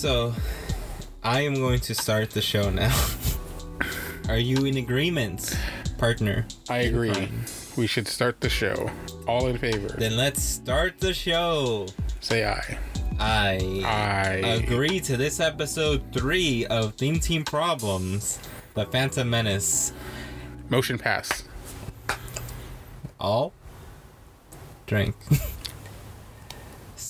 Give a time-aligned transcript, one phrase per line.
[0.00, 0.34] So,
[1.22, 2.98] I am going to start the show now.
[4.30, 5.58] Are you in agreement,
[5.98, 6.46] partner?
[6.70, 7.28] I agree.
[7.76, 8.90] We should start the show.
[9.28, 9.88] All in favor.
[9.88, 11.86] Then let's start the show.
[12.20, 12.78] Say aye.
[13.18, 18.38] I I agree to this episode three of Theme Team Problems,
[18.72, 19.92] The Phantom Menace.
[20.70, 21.44] Motion pass.
[23.20, 23.52] All
[24.86, 25.14] drink.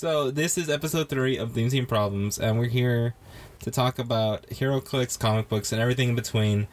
[0.01, 3.15] so this is episode three of Theme Team Problems, and we're here
[3.59, 6.69] to talk about HeroClix, comic books, and everything in between.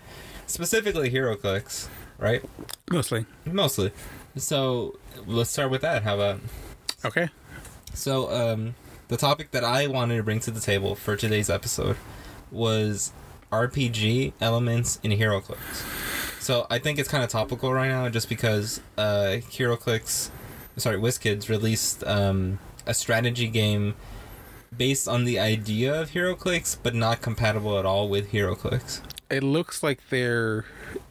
[0.46, 2.42] Specifically, HeroClix, right?
[2.90, 3.26] Mostly.
[3.44, 3.92] Mostly.
[4.38, 6.04] So let's start with that.
[6.04, 6.40] How about?
[7.04, 7.28] Okay.
[7.94, 8.76] So, um,
[9.10, 11.98] the topic that I wanted to bring to the table for today's episode
[12.50, 13.12] was
[13.52, 15.58] RPG elements in HeroClix.
[16.42, 20.30] So I think it's kind of topical right now, just because uh, HeroClix,
[20.78, 23.96] sorry, WizKids released um, a strategy game
[24.76, 29.02] based on the idea of HeroClix, but not compatible at all with HeroClix.
[29.30, 30.66] It looks like they're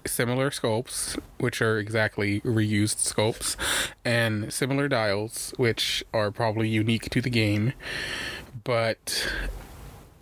[0.07, 3.57] similar sculpts, which are exactly reused sculpts,
[4.05, 7.75] and similar dials, which are probably unique to the game,
[8.65, 9.29] but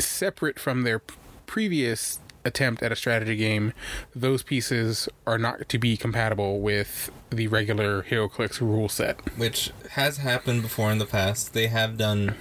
[0.01, 1.01] separate from their
[1.47, 3.73] previous attempt at a strategy game,
[4.15, 9.21] those pieces are not to be compatible with the regular HeroClix rule set.
[9.37, 11.53] which has happened before in the past.
[11.55, 12.35] They have done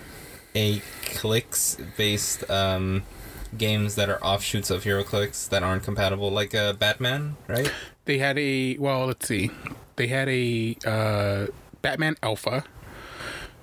[0.56, 3.04] a clicks based um,
[3.58, 7.72] games that are offshoots of HeroClix that aren't compatible, like uh, Batman, right?
[8.06, 9.52] They had a well, let's see.
[9.96, 11.48] They had a uh,
[11.82, 12.64] Batman Alpha,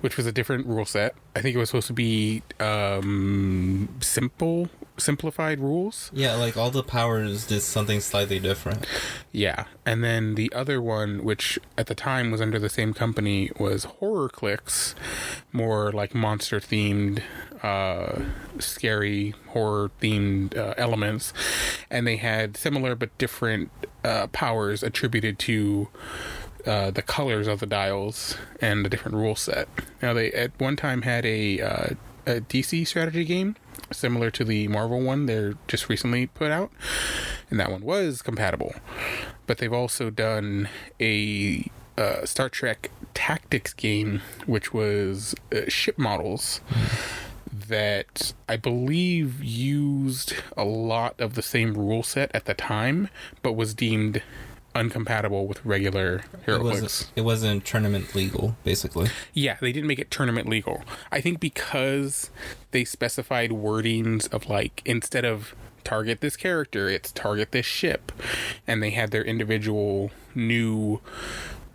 [0.01, 1.15] which was a different rule set.
[1.35, 6.11] I think it was supposed to be um, simple, simplified rules.
[6.13, 8.85] Yeah, like all the powers did something slightly different.
[9.31, 13.51] Yeah, and then the other one, which at the time was under the same company,
[13.57, 14.95] was HorrorClix,
[15.53, 17.21] more like monster themed,
[17.63, 18.23] uh,
[18.59, 21.31] scary horror themed uh, elements,
[21.89, 23.71] and they had similar but different
[24.03, 25.87] uh, powers attributed to.
[26.65, 29.67] Uh, the colors of the dials and the different rule set.
[30.01, 31.89] Now they at one time had a, uh,
[32.27, 33.55] a DC strategy game
[33.93, 36.71] similar to the Marvel one they're just recently put out,
[37.49, 38.73] and that one was compatible.
[39.47, 46.61] But they've also done a uh, Star Trek Tactics game, which was uh, ship models
[47.51, 53.09] that I believe used a lot of the same rule set at the time,
[53.41, 54.21] but was deemed
[54.73, 57.07] uncompatible with regular HeroClix.
[57.15, 59.09] it wasn't tournament legal, basically.
[59.33, 60.83] Yeah, they didn't make it tournament legal.
[61.11, 62.29] I think because
[62.71, 68.11] they specified wordings of like instead of target this character, it's target this ship,
[68.67, 71.01] and they had their individual new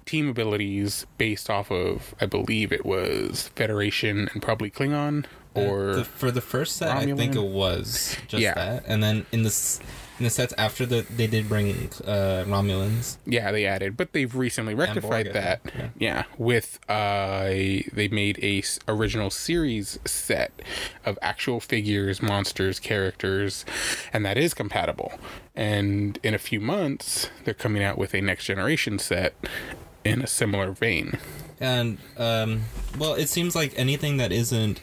[0.05, 6.05] team abilities based off of I believe it was Federation and probably Klingon or the,
[6.05, 8.55] for the first set, I think it was just Yeah.
[8.55, 9.51] that, and then in the
[10.19, 11.71] the sets after the they did bring
[12.05, 13.19] uh, Romulans.
[13.27, 15.63] Yeah, they added, but they've recently rectified Borg, that.
[15.63, 16.25] think, Yeah.
[16.39, 20.53] with uh, they made a s- original series set
[21.05, 23.65] of actual figures, monsters, characters,
[24.13, 25.13] and that is compatible.
[25.55, 29.35] And in a few months, they're coming out with a next generation set
[30.05, 31.19] in a similar vein.
[31.61, 32.63] And um,
[32.99, 34.81] well, it seems like anything that isn't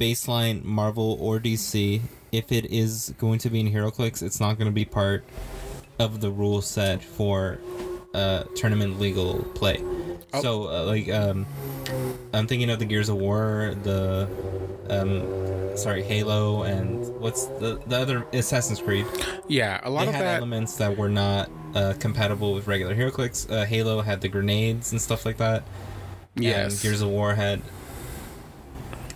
[0.00, 2.00] baseline Marvel or DC,
[2.32, 5.22] if it is going to be in HeroClix, it's not going to be part
[5.98, 7.58] of the rule set for
[8.14, 9.80] uh, tournament legal play.
[10.32, 10.42] Oh.
[10.42, 11.46] So, uh, like, um,
[12.32, 14.28] I'm thinking of the Gears of War, the
[14.88, 19.06] um, sorry, Halo, and what's the the other Assassin's Creed.
[19.48, 20.36] Yeah, a lot They of had that.
[20.38, 23.50] elements that were not uh, compatible with regular HeroClix.
[23.50, 25.62] Uh, Halo had the grenades and stuff like that.
[26.36, 26.82] And yes.
[26.82, 27.60] Gears of War had.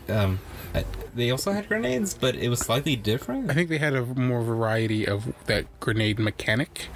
[0.08, 0.38] Um,
[0.74, 0.84] I-
[1.16, 3.50] they also had grenades, but it was slightly different.
[3.50, 6.88] I think they had a more variety of that grenade mechanic.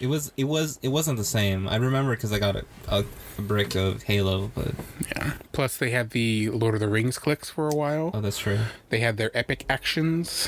[0.00, 1.68] It was it was it wasn't the same.
[1.68, 3.04] I remember because I got a, a,
[3.38, 4.72] a brick of Halo, but
[5.16, 5.34] Yeah.
[5.52, 8.10] Plus, they had the Lord of the Rings clicks for a while.
[8.12, 8.58] oh, that's true.
[8.90, 10.46] They had their epic actions,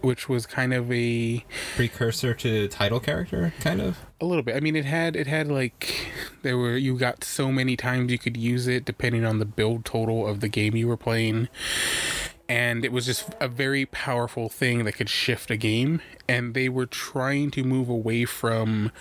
[0.00, 1.44] which was kind of a
[1.76, 3.98] Precursor to title character, kind of.
[4.20, 4.56] a little bit.
[4.56, 6.08] I mean, it had it had like
[6.42, 9.84] there were you got so many times you could use it depending on the build
[9.84, 11.48] total of the game you were playing.
[12.48, 16.00] And it was just a very powerful thing that could shift a game.
[16.28, 18.92] And they were trying to move away from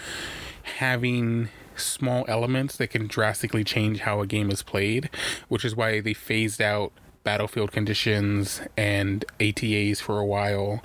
[0.77, 5.09] having small elements that can drastically change how a game is played,
[5.49, 6.93] which is why they phased out
[7.23, 10.83] battlefield conditions and ATAs for a while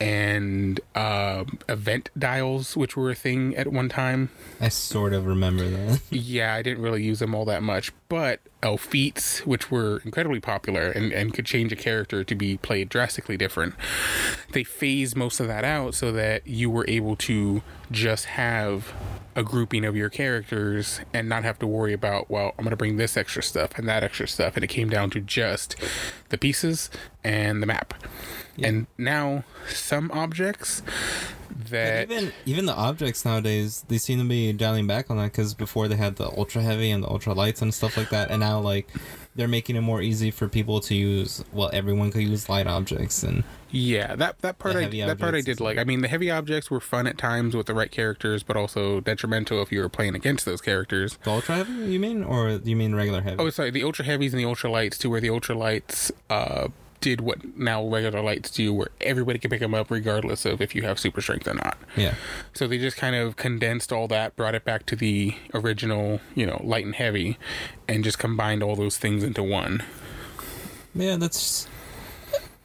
[0.00, 4.30] and um, event dials, which were a thing at one time.
[4.60, 6.00] I sort of remember that.
[6.10, 10.90] Yeah, I didn't really use them all that much, but Elfites, which were incredibly popular
[10.90, 13.74] and, and could change a character to be played drastically different,
[14.52, 18.92] they phased most of that out so that you were able to just have
[19.36, 22.76] a grouping of your characters and not have to worry about, well, I'm going to
[22.76, 24.56] bring this extra stuff and that extra stuff.
[24.56, 25.76] And it came down to just
[26.30, 26.90] the pieces
[27.22, 27.94] and the map.
[28.60, 30.82] And now some objects
[31.70, 32.10] that.
[32.10, 35.88] even even the objects nowadays they seem to be dialing back on that because before
[35.88, 38.60] they had the ultra heavy and the ultra lights and stuff like that and now
[38.60, 38.88] like
[39.34, 43.22] they're making it more easy for people to use well everyone could use light objects
[43.22, 45.76] and Yeah, that that part I that part I did like.
[45.76, 49.00] I mean, the heavy objects were fun at times with the right characters, but also
[49.00, 51.18] detrimental if you were playing against those characters.
[51.22, 54.04] the ultra heavy you mean or do you mean regular heavy Oh, sorry, the ultra
[54.06, 56.68] heavies and the ultra lights to where the ultra lights uh
[57.00, 60.74] did what now regular lights do, where everybody can pick them up regardless of if
[60.74, 61.78] you have super strength or not.
[61.96, 62.14] yeah
[62.54, 66.44] So they just kind of condensed all that, brought it back to the original, you
[66.46, 67.38] know, light and heavy,
[67.86, 69.82] and just combined all those things into one.
[70.94, 71.68] yeah that's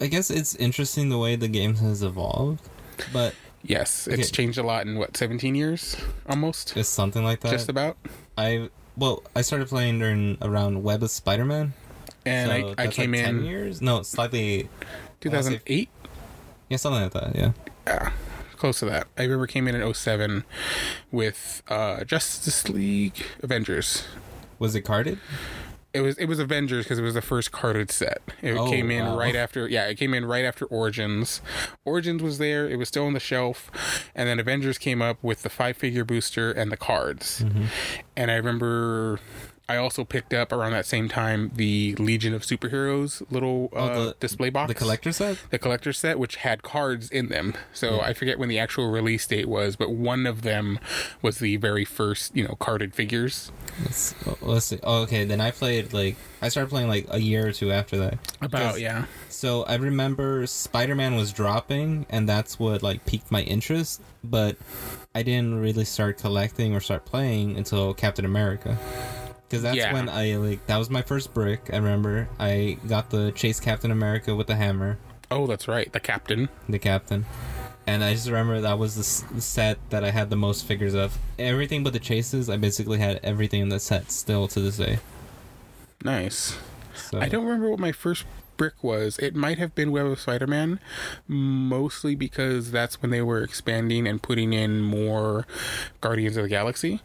[0.02, 2.68] i guess it's interesting the way the game has evolved
[3.12, 3.34] but
[3.66, 4.32] Yes, it's Okay.
[4.44, 5.96] changed a lot in what, 17 years
[6.28, 6.76] almost?
[6.76, 7.96] it's something like that Just about.
[8.38, 11.74] i well i started playing during around web of spider-man
[12.26, 14.70] And so I, I came like 10 in years no slightly
[15.22, 15.90] 2008.
[16.70, 17.52] yeah something like that yeah
[17.88, 18.12] Yeah,
[18.58, 19.08] close to that.
[19.18, 20.44] I remember came in in 07
[21.12, 24.06] with uh, Justice League Avengers.
[24.60, 25.20] was it carded
[25.94, 28.22] It was it was Avengers because it was the first carded set.
[28.42, 29.18] It Oh, came in wow.
[29.18, 31.42] right after yeah, it came in right after Origins.
[31.86, 33.70] Origins was there, it was still on the shelf,
[34.16, 37.42] and then Avengers came up with the five figure booster and the cards.
[37.44, 37.66] Mm-hmm.
[38.18, 39.20] And I remember
[39.70, 44.06] I also picked up around that same time the Legion of Superheroes little uh, Oh,
[44.08, 44.68] the- display box.
[44.68, 47.54] the collector set the collector set, which had cards in them.
[47.74, 50.80] So I forget when the actual release date was, but one of them
[51.22, 53.52] was the very first, you know, carded figures.
[53.84, 54.80] Let's, oh, let's see.
[54.84, 55.24] Oh, okay.
[55.24, 58.18] Then I played like I started playing like a year or two after that.
[58.42, 63.42] About yeah, So I remember Spider Man was dropping, and that's what like piqued my
[63.44, 64.02] interest.
[64.26, 64.58] But
[65.16, 68.78] I didn't really start collecting or start playing until Captain America.
[69.54, 69.94] Because that's Yeah.
[69.94, 71.70] when I like that was my first brick.
[71.72, 74.98] I remember I got the Chase Captain America with the hammer,
[75.30, 76.50] oh that's right, the captain.
[76.68, 77.26] the Captain.
[77.86, 80.96] And I just remember that was the s- set that I had the most figures
[80.96, 81.18] of.
[81.38, 84.98] Everything but the chases, I basically had everything in the set still to this day.
[86.04, 86.58] Nice.
[86.96, 88.26] So I don't remember what my first
[88.58, 89.18] brick was.
[89.20, 90.80] It might have been Web of Spider Man,
[91.28, 95.46] mostly because that's when they were expanding and putting in more
[96.02, 97.02] Guardians of the Galaxy,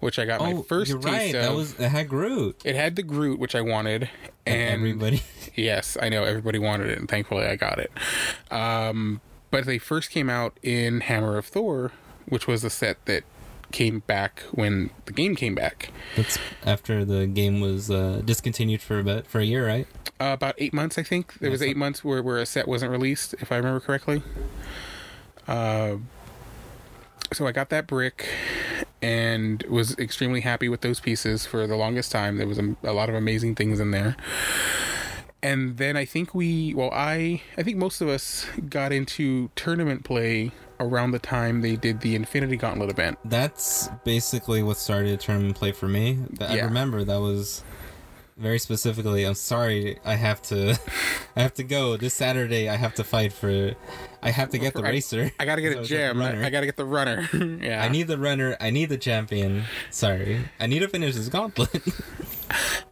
[0.00, 1.34] which I got my Oh, first you're taste right.
[1.34, 1.42] of.
[1.42, 2.60] That was it had Groot.
[2.64, 4.08] it had the Groot, which I wanted,
[4.46, 5.22] and everybody.
[5.54, 7.90] Yes, I know everybody wanted it, and thankfully I got it.
[8.52, 11.90] Um, but they first came out in Hammer of Thor,
[12.28, 13.24] which was a set that
[13.72, 15.90] came back when the game came back.
[16.16, 19.86] That's after the game was uh, discontinued for a bit for a year, right?
[20.20, 21.38] Uh, about eight months, I think.
[21.38, 24.22] There was eight months where, where a set wasn't released, if I remember correctly.
[25.46, 25.96] Uh,
[27.32, 28.28] so I got that brick
[29.00, 32.38] and was extremely happy with those pieces for the longest time.
[32.38, 34.16] There was a, a lot of amazing things in there.
[35.40, 40.04] And then I think we, well, I, I think most of us got into tournament
[40.04, 43.18] play around the time they did the Infinity Gauntlet event.
[43.24, 46.18] That's basically what started tournament play for me.
[46.40, 46.64] I Yeah.
[46.64, 47.62] remember that was
[48.38, 49.24] very specifically.
[49.24, 50.78] I'm sorry, I have to,
[51.36, 52.68] I have to go this Saturday.
[52.68, 53.74] I have to fight for,
[54.22, 55.30] I have to get the I- racer.
[55.38, 56.18] I gotta get a gem.
[56.18, 56.42] runner.
[56.42, 57.28] I, I gotta get the runner.
[57.62, 57.82] yeah.
[57.82, 58.56] I need the runner.
[58.60, 59.64] I need the champion.
[59.90, 61.82] Sorry, I need to finish this gauntlet.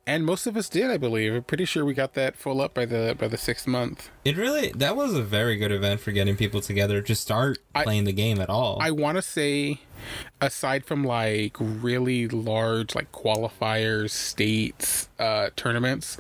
[0.06, 1.32] and most of us did, I believe.
[1.35, 4.11] I'm pretty sure we got that full up by the by the sixth month.
[4.25, 7.85] it really that was a very good event for getting people together to start I-
[7.85, 8.78] playing the game at all.
[8.80, 9.80] I want to say,
[10.40, 16.16] aside from like really large like qualifiers, states, uh, tournaments,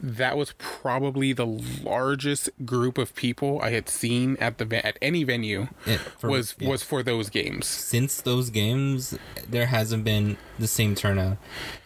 [0.00, 5.24] that was probably the largest group of people I had seen at the at any
[5.24, 6.68] venue It- for- was yeah.
[6.68, 7.66] was for those games.
[7.66, 9.16] since those games,
[9.48, 11.36] there hasn't been the same turnout.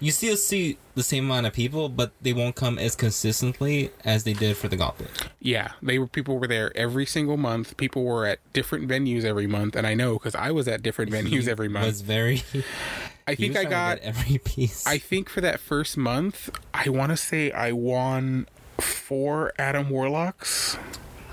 [0.00, 4.24] You still see the same amount of people, but they won't come as consistently as
[4.24, 5.28] they did for the gauntlet.
[5.40, 7.76] Yeah, they were people were there every single month.
[7.76, 11.10] People were at different venues every month, and I know because I was at different
[11.12, 11.84] venues He every month.
[11.84, 12.42] It was very.
[13.26, 14.86] I think I got every piece.
[14.86, 18.46] I think for that first month, I want to say I won
[18.80, 20.76] four Adam Warlocks.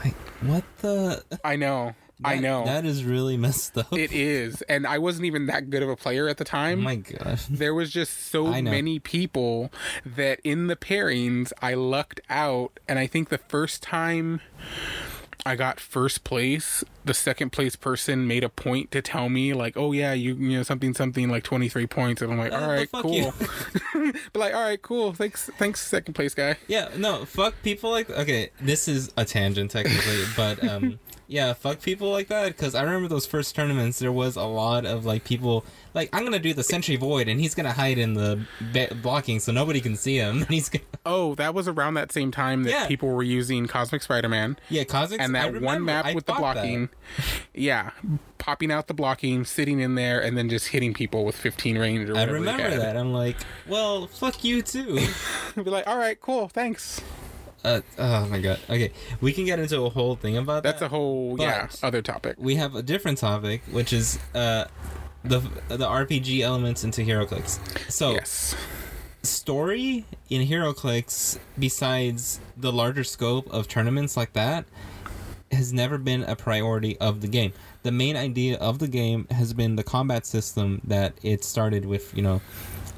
[0.03, 1.24] Like, what the?
[1.43, 1.95] I know.
[2.24, 2.65] I know.
[2.65, 3.91] that is really messed up.
[3.93, 4.62] it is.
[4.63, 6.79] And I wasn't even that good of a player at the time.
[6.79, 7.39] oh my god.
[7.50, 9.72] there was just so many people
[10.05, 12.79] that in the pairings I lucked out.
[12.88, 14.39] And I think the first time
[15.48, 19.77] I got first place, the second place person made a point to tell me like,
[19.77, 22.67] "Oh yeah, you you know something something like 23 points." And I'm like, Uh, "All
[22.67, 23.31] right, cool."
[24.34, 25.13] but like, "All right, cool.
[25.13, 28.50] Thanks thanks second place guy." Yeah, no, fuck people like okay.
[28.60, 32.48] This is a tangent technically, but um, yeah, fuck people like that.
[32.50, 36.24] Because I remember those first tournaments, there was a lot of like people like I'm
[36.24, 39.82] gonna do the Sentry Void, and he's gonna hide in the be- blocking so nobody
[39.82, 40.38] can see him.
[40.44, 42.88] And he's gonna Oh, that was around that same time that Yeah.
[42.88, 44.58] people were using Cosmic Spider-Man.
[44.70, 46.89] yeah, Cosmic and that one map I with the blocking
[47.53, 47.91] yeah
[48.38, 52.10] popping out the blocking sitting in there and then just hitting people with 15 range
[52.10, 52.96] or I remember that.
[52.98, 55.00] I'm like, well, fuck you too.
[55.55, 57.01] be like all right cool thanks
[57.65, 58.60] uh, oh my god.
[58.69, 58.91] Okay,
[59.22, 60.63] we can get into a whole thing about that.
[60.63, 60.86] that's that.
[60.86, 64.65] a whole yeah other topic we have a different topic, which is uh,
[65.24, 67.60] the the RPG elements into HeroClix.
[67.91, 68.55] So yes
[69.25, 74.65] story in HeroClix, besides the larger scope of tournaments like that,
[75.51, 77.53] has never been a priority of the game.
[77.84, 82.15] The main idea of the game has been the combat system that it started with,
[82.15, 82.41] you know,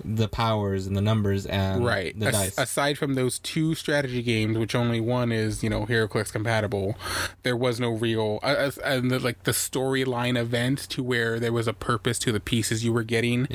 [0.04, 2.58] the powers and the numbers and right the As- dice.
[2.58, 6.98] aside from those two strategy games which only one is you know heroclix compatible
[7.44, 11.54] there was no real uh, uh, and the, like the storyline event to where there
[11.54, 13.48] was a purpose to the pieces you were getting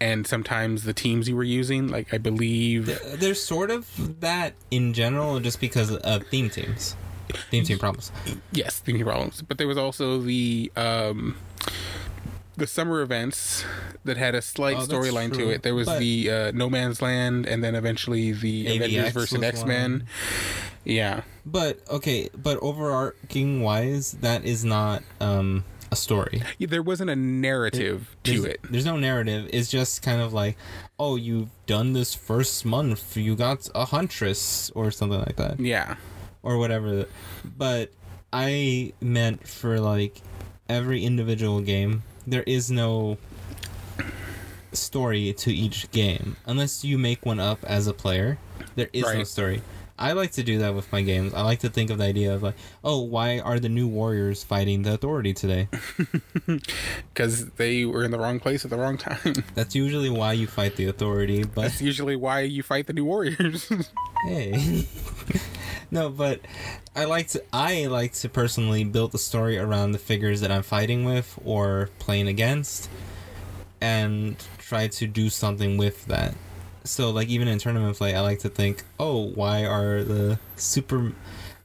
[0.00, 2.86] and sometimes the teams you were using like i believe
[3.18, 6.96] There's sort of that in general, just because of theme teams,
[7.50, 8.10] theme team problems.
[8.52, 9.42] Yes, thinking problems.
[9.42, 11.36] But there was also the um,
[12.60, 13.64] the summer events
[14.04, 15.62] that had a slight Oh, storyline to it.
[15.62, 19.42] There was But- the uh, No Man's Land, and then eventually the AVX Avengers versus
[19.42, 20.04] X Men.
[20.84, 26.42] Yeah, But okay, but overarching wise, that is not um, a story.
[26.58, 28.60] Yeah, there wasn't a narrative to it.
[28.70, 29.48] There's no narrative.
[29.52, 30.56] It's just kind of like,
[30.98, 33.16] oh, you've done this first month.
[33.16, 35.96] You got a huntress or something like that, Yeah,
[36.42, 37.06] or whatever.
[37.44, 37.92] But
[38.32, 40.22] I meant for like
[40.68, 43.18] every individual game, there is no
[44.72, 48.38] story to each game unless you make one up as a player.
[48.76, 49.62] There is no story.
[50.00, 51.34] I like to do that with my games.
[51.34, 54.42] I like to think of the idea of like, oh, why are the new warriors
[54.42, 55.68] fighting the authority today?
[57.12, 59.44] because they were in the wrong place at the wrong time.
[59.54, 63.04] That's usually why you fight the authority, but That's usually why you fight the New
[63.04, 63.70] Warriors.
[64.26, 64.86] hey.
[65.90, 66.40] no, but
[66.96, 70.62] I like to I like to personally build the story around the figures that I'm
[70.62, 72.88] fighting with or playing against
[73.82, 76.34] and try to do something with that.
[76.84, 81.12] So like even in tournament play I like to think, "Oh, why are the super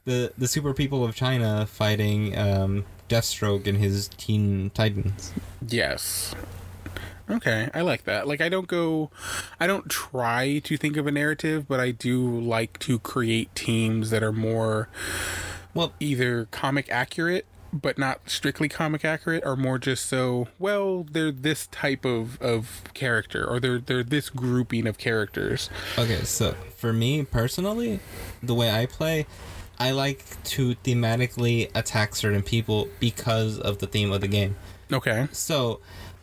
[0.04, 5.32] the the super people of China fighting um Deathstroke and his Teen Titans?"
[5.66, 6.34] Yes.
[7.28, 8.28] Okay, I like that.
[8.28, 9.10] Like I don't go
[9.58, 14.10] I don't try to think of a narrative, but I do like to create teams
[14.10, 14.88] that are more
[15.74, 17.46] Well, either comic accurate
[17.82, 22.82] but not strictly comic accurate are more just so well they're this type of of
[22.94, 25.70] character or they're they're this grouping of characters.
[25.98, 28.00] Okay, so for me personally,
[28.42, 29.26] the way I play,
[29.78, 34.56] I like to thematically attack certain people because of the theme of the game.
[34.92, 35.28] Okay.
[35.32, 35.80] So,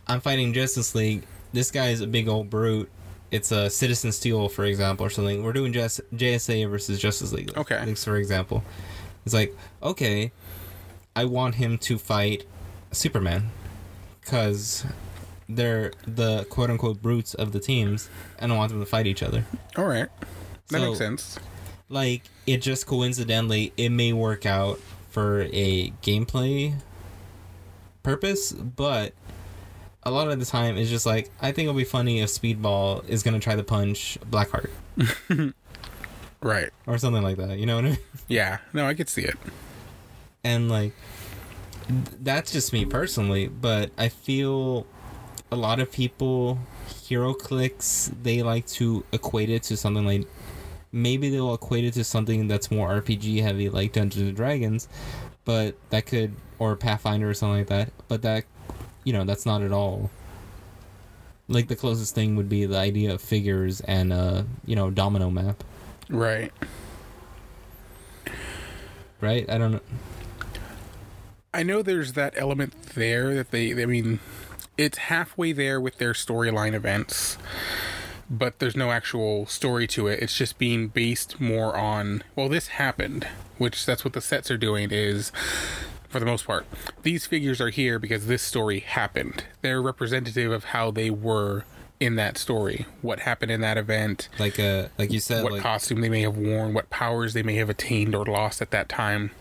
[0.07, 1.25] I'm fighting Justice League.
[1.51, 2.89] This guy is a big old brute.
[3.31, 5.43] It's a Citizen Steel, for example, or something.
[5.43, 7.55] We're doing JS- JSA versus Justice League.
[7.57, 7.93] Okay.
[7.95, 8.63] For example,
[9.25, 10.31] it's like okay,
[11.15, 12.45] I want him to fight
[12.91, 13.51] Superman
[14.21, 14.85] because
[15.49, 19.21] they're the quote unquote brutes of the teams, and I want them to fight each
[19.23, 19.45] other.
[19.77, 20.09] All right.
[20.69, 21.39] That So- makes sense.
[21.89, 24.79] like it just coincidentally it may work out
[25.11, 26.73] for a gameplay
[28.01, 29.13] purpose but
[30.01, 33.07] a lot of the time it's just like i think it'll be funny if speedball
[33.07, 34.69] is gonna try to punch blackheart
[36.41, 36.69] Right.
[36.87, 38.57] or something like that you know what i mean Yeah.
[38.73, 39.37] No, I could see it.
[40.43, 40.93] And like
[42.21, 44.85] that's just me personally but i feel
[45.51, 46.57] a lot of people
[46.87, 50.27] HeroClix they like to equate it to something like
[50.91, 54.87] maybe they'll equate it to something that's more rpg heavy like dungeons and dragons
[55.45, 58.45] but that could or pathfinder or something like that but that
[59.03, 60.09] you know that's not at all
[61.49, 65.29] like the closest thing would be the idea of figures and uh you know domino
[65.29, 65.63] map.
[66.09, 66.53] Right.
[69.19, 69.49] right?
[69.49, 69.81] I don't know
[71.53, 74.19] I know there's that element there that they, I mean,
[74.77, 77.37] it's halfway there with their storyline events,
[78.29, 80.19] but there's no actual story to it.
[80.21, 84.57] It's just being based more on, well, this happened, which that's what the sets are
[84.57, 85.31] doing is,
[86.09, 86.65] for the most part,
[87.03, 89.43] these figures are here because this story happened.
[89.61, 91.65] They're representative of how they were
[91.99, 95.61] in that story, what happened in that event, like uh like you said what like
[95.61, 98.89] costume they may have worn, what powers they may have attained or lost at that
[98.89, 99.31] time.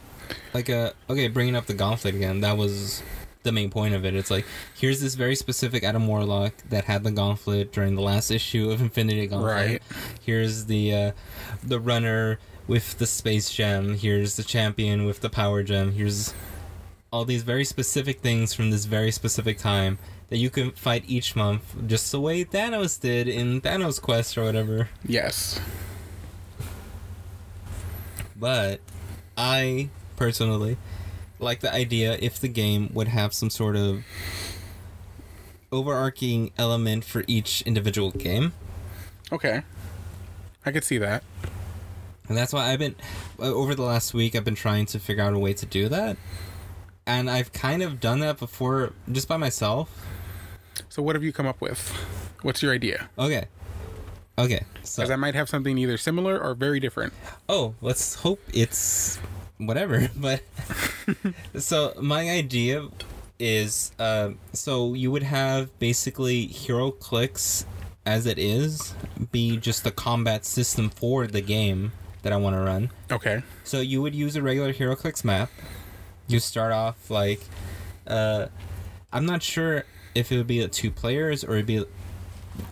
[0.55, 2.41] Like a okay, bringing up the gauntlet again.
[2.41, 3.03] That was
[3.43, 4.15] the main point of it.
[4.15, 8.31] It's like here's this very specific Adam Warlock that had the gauntlet during the last
[8.31, 9.55] issue of Infinity Gauntlet.
[9.55, 9.83] Right.
[10.25, 11.13] Here's the uh,
[11.63, 13.97] the runner with the space gem.
[13.97, 15.93] Here's the champion with the power gem.
[15.93, 16.33] Here's
[17.13, 19.99] all these very specific things from this very specific time
[20.31, 24.45] that you can fight each month, just the way Thanos did in Thanos Quest or
[24.45, 24.89] whatever.
[25.07, 25.61] Yes.
[28.35, 28.81] But
[29.37, 29.91] I
[30.23, 30.77] personally
[31.41, 34.05] like the idea if the game would have some sort of
[35.73, 38.53] overarching element for each individual game.
[39.33, 39.63] Okay.
[40.65, 41.25] I could see that.
[42.29, 42.95] And that's why I've been
[43.41, 45.89] uh, over the last week I've been trying to figure out a way to do
[45.89, 46.17] that.
[47.05, 50.07] And I've kind of done that before just by myself.
[50.89, 51.89] So what have you come up with?
[52.43, 53.11] What's your idea?
[53.19, 53.47] Okay.
[54.39, 54.65] Okay.
[54.85, 57.13] So Because I might have something either similar or very different.
[57.49, 59.19] oh, let's hope it's
[59.67, 60.09] whatever.
[60.17, 60.43] But
[61.59, 62.89] so my idea
[63.39, 67.65] is uh, so you would have basically HeroClix
[68.05, 68.95] as it is
[69.31, 71.93] be just the combat system for the game
[72.23, 72.91] that I want to run.
[73.11, 73.43] Okay.
[73.65, 75.51] So you would use a regular HeroClix map.
[76.29, 77.41] You start off like,
[78.07, 78.47] uh,
[79.13, 81.85] I'm not sure if it would be two players or it'd be,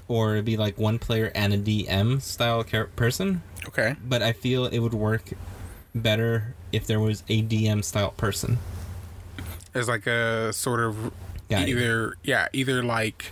[0.09, 2.65] or it'd be like one player and a DM style
[2.97, 3.43] person.
[3.67, 3.97] Okay.
[4.05, 5.33] But I feel it would work
[5.95, 8.59] better if there was a DM style person.
[9.75, 11.13] As like a sort of
[11.49, 13.27] Yeah, either yeah, either like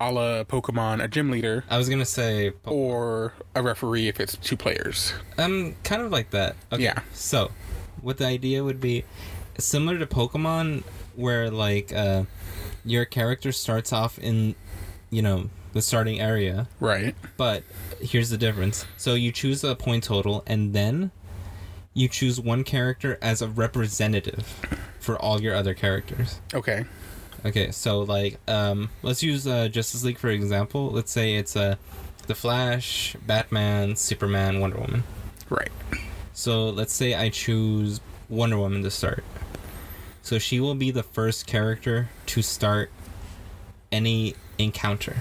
[0.00, 4.36] a la Pokemon, a gym leader, I was gonna say, or a referee if it's
[4.36, 5.12] two players.
[5.38, 6.56] um, kind of like that.
[6.72, 6.84] Okay.
[6.84, 7.00] Yeah.
[7.12, 7.50] So,
[8.00, 9.04] what the idea would be
[9.58, 10.82] similar to Pokemon,
[11.16, 12.24] where like uh,
[12.84, 14.54] your character starts off in,
[15.10, 17.14] you know, the starting area, Right.
[17.36, 17.62] but
[18.00, 18.86] here's the difference.
[18.96, 21.10] So you choose a point total, and then
[21.98, 24.46] you choose one character as a representative
[25.00, 26.40] for all your other characters.
[26.54, 26.84] Okay.
[27.44, 30.90] Okay, so like, um, let's use uh, Justice League for example.
[30.90, 31.76] Let's say it's uh,
[32.26, 35.04] the Flash, Batman, Superman, Wonder Woman.
[35.48, 35.70] Right.
[36.32, 39.24] So let's say I choose Wonder Woman to start.
[40.22, 42.90] So she will be the first character to start
[43.90, 45.16] any encounter.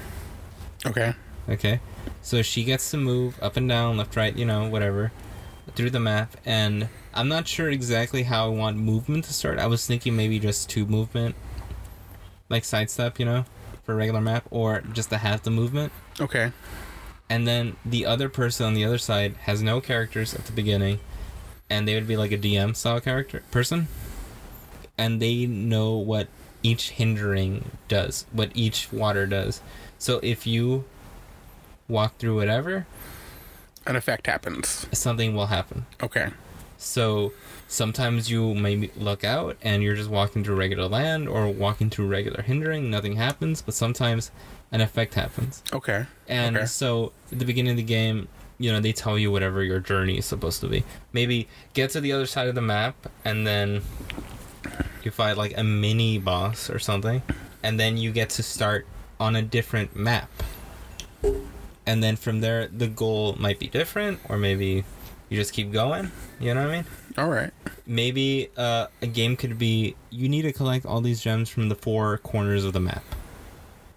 [0.85, 1.13] Okay.
[1.49, 1.79] Okay?
[2.21, 5.11] So she gets to move up and down, left, right, you know, whatever,
[5.77, 6.35] through the map.
[6.45, 9.59] And I'm not sure exactly how I want movement to start.
[9.59, 11.35] I was thinking maybe just two movement,
[12.49, 13.45] like sidestep, you know,
[13.83, 15.93] for a regular map, or just to have the movement.
[16.19, 16.51] Okay.
[17.29, 20.99] And then the other person on the other side has no characters at the beginning,
[21.69, 23.87] and they would be like a DM style character person,
[24.97, 26.27] and they know what
[26.63, 29.61] each hindering does, what each water does.
[29.99, 30.85] So if you
[31.87, 32.87] walk through whatever,
[33.87, 34.85] An effect happens.
[34.91, 35.85] something will happen.
[36.03, 36.29] Okay.
[36.77, 37.33] So
[37.67, 42.07] sometimes you may look out and you're just walking through regular land or walking through
[42.07, 44.29] regular hindering, nothing happens, but sometimes
[44.71, 45.63] an effect happens.
[45.73, 46.05] Okay.
[46.27, 46.65] And Okay.
[46.67, 48.27] so at the beginning of the game,
[48.59, 50.83] you know, they tell you whatever your journey is supposed to be.
[51.13, 52.95] Maybe get to the other side of the map
[53.25, 53.81] and then
[55.03, 57.21] you fight like a mini boss or something.
[57.63, 58.85] And then you get to start
[59.19, 60.29] on a different map.
[61.87, 64.83] And then from there, the goal might be different, or maybe
[65.29, 66.11] you just keep going.
[66.39, 66.85] You know what I mean?
[67.17, 67.51] All right.
[67.85, 71.75] Maybe uh, a game could be you need to collect all these gems from the
[71.75, 73.03] four corners of the map.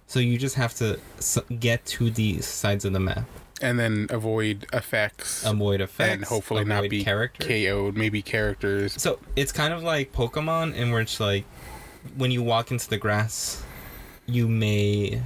[0.07, 0.99] So you just have to
[1.59, 3.25] get to these sides of the map.
[3.61, 5.45] And then avoid effects.
[5.45, 7.47] avoid effects, and hopefully not be characters.
[7.47, 7.97] KO'd.
[7.97, 9.01] Maybe characters.
[9.01, 11.45] So it's kind of like Pokemon, in which like
[12.17, 13.63] when you walk into the grass,
[14.27, 15.21] you may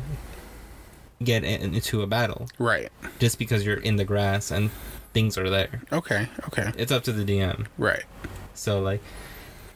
[1.25, 2.91] get in- into a battle Right.
[3.19, 4.71] just because you're in the grass and
[5.13, 5.81] things are there.
[5.93, 6.29] Okay.
[6.49, 6.73] Okay.
[6.77, 7.67] It's up to the DM.
[7.79, 8.05] Right.
[8.55, 9.01] So like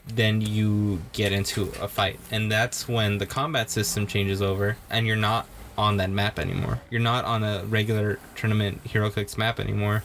[0.07, 5.07] then you get into a fight and that's when the combat system changes over and
[5.07, 6.81] you're not on that map anymore.
[6.91, 10.03] You're not on a regular tournament HeroClix map anymore.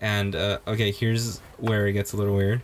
[0.00, 2.62] And uh, okay, here's where it gets a little weird.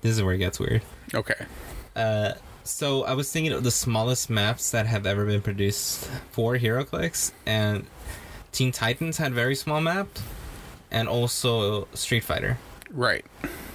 [0.00, 0.82] This is where it gets weird.
[1.14, 1.46] Okay.
[1.94, 2.32] Uh,
[2.66, 7.32] so I was thinking of the smallest maps that have ever been produced for HeroClix,
[7.46, 7.86] and
[8.52, 10.22] Teen Titans had very small maps,
[10.90, 12.58] and also Street Fighter.
[12.90, 13.24] Right.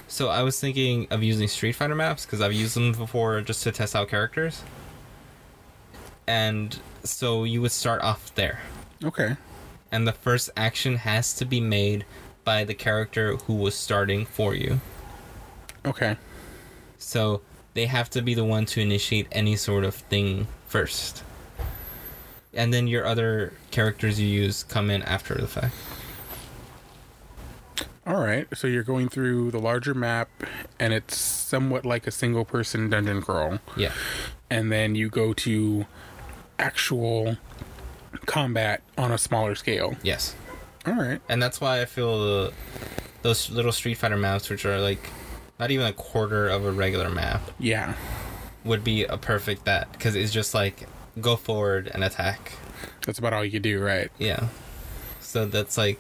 [0.08, 3.64] So I was thinking of using Street Fighter maps because I've used them before just
[3.64, 4.64] to test out characters.
[6.28, 8.60] And so you would start off there,
[9.04, 9.36] Okay.
[9.92, 12.06] and the first action has to be made
[12.44, 14.80] by the character who was starting for you.
[15.86, 16.18] Okay.
[16.98, 17.42] So
[17.74, 21.24] they have to be the one to initiate any sort of thing first.
[22.54, 25.74] And then your other characters you use come in after the fact.
[28.06, 28.48] All right.
[28.54, 30.30] So you're going through the larger map,
[30.80, 33.60] and it's somewhat like a single person dungeon crawl.
[33.78, 33.94] Yeah.
[34.50, 35.86] And then you go to
[36.60, 37.38] actual
[38.26, 39.96] combat on a smaller scale.
[40.04, 40.36] Yes.
[40.86, 41.22] All right.
[41.30, 42.54] And that's why I feel the,
[43.22, 45.10] those little Street Fighter maps, which are like
[45.62, 47.94] not even a quarter of a regular map, Yeah.
[48.64, 50.88] would be a perfect that because it's just like
[51.22, 52.54] go forward and attack.
[53.06, 54.10] That's about all you do, right?
[54.18, 54.48] Yeah.
[55.20, 56.00] So that's like,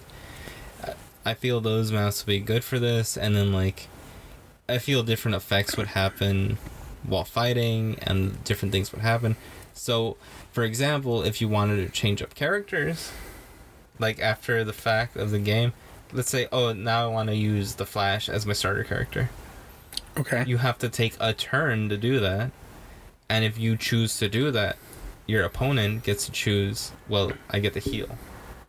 [0.83, 3.87] I- I feel those maps would be good for this, and then like,
[4.67, 6.57] I feel different effects would happen
[7.03, 9.35] while fighting, and different things would happen.
[9.75, 10.17] So,
[10.51, 13.11] for example, if you wanted to change up characters,
[13.99, 15.73] like after the fact of the game,
[16.11, 19.29] let's say, oh, now I want to use the Flash as my starter character.
[20.17, 20.43] Okay.
[20.47, 22.51] You have to take a turn to do that,
[23.29, 24.77] and if you choose to do that,
[25.25, 26.91] your opponent gets to choose.
[27.07, 28.17] Well, I get to heal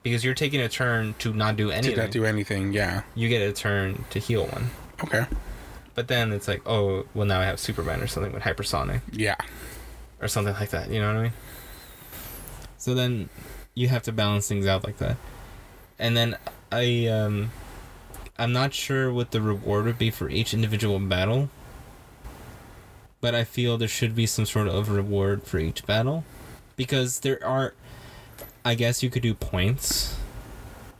[0.03, 1.97] because you're taking a turn to not do anything.
[1.97, 2.73] not do anything.
[2.73, 3.03] Yeah.
[3.15, 4.71] you get a turn to heal one,
[5.03, 5.27] Okay.
[5.95, 9.37] but then it's like, oh, well, now I have Superman or something with hypersonic Yeah.
[10.21, 10.91] or something like that.
[10.91, 11.33] You know what I mean?
[12.79, 13.29] So then
[13.75, 15.17] you have to balance things out like that,
[15.99, 16.37] and then
[16.71, 17.51] I um,
[18.39, 21.51] I'm not sure what the reward would be for each individual battle.
[23.21, 26.25] But I feel there should be some sort of reward for each battle.
[26.77, 27.75] Because there are
[28.65, 30.17] I guess you could do points.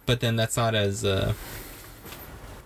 [0.07, 1.35] But then that's not as uh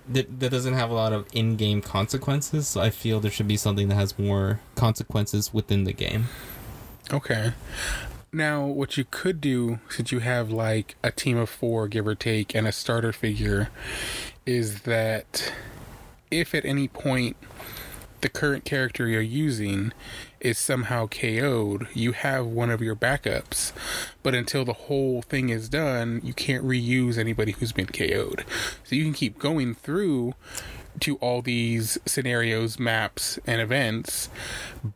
[0.09, 2.69] that, that doesn't have a lot of in-game consequences.
[2.69, 6.27] So I feel there should be something that has more consequences within the game.
[7.13, 7.53] Okay.
[8.37, 12.15] Now, what you could do, since you have like a team of four, give or
[12.15, 13.71] take, and a starter figure,
[14.45, 15.55] is that
[16.31, 17.39] if at any point
[18.21, 19.91] the current character you're using
[20.39, 23.73] is somehow KO'd, you have one of your backups.
[24.23, 28.45] But until the whole thing is done, you can't reuse anybody who's been KO'd.
[28.85, 30.35] So you can keep going through
[31.01, 34.29] to all these scenarios, maps, and events.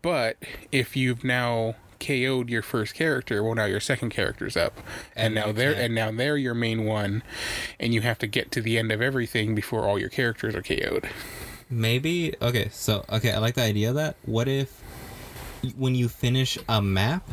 [0.03, 0.37] But
[0.71, 4.79] if you've now KO'd your first character, well now your second character's up.
[5.15, 7.23] And, And now they're and now they're your main one
[7.79, 10.63] and you have to get to the end of everything before all your characters are
[10.63, 11.09] KO'd.
[11.69, 14.17] Maybe okay, so okay, I like the idea of that.
[14.25, 14.83] What if
[15.77, 17.29] when you finish a map,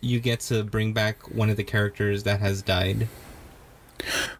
[0.00, 3.08] you get to bring back one of the characters that has died?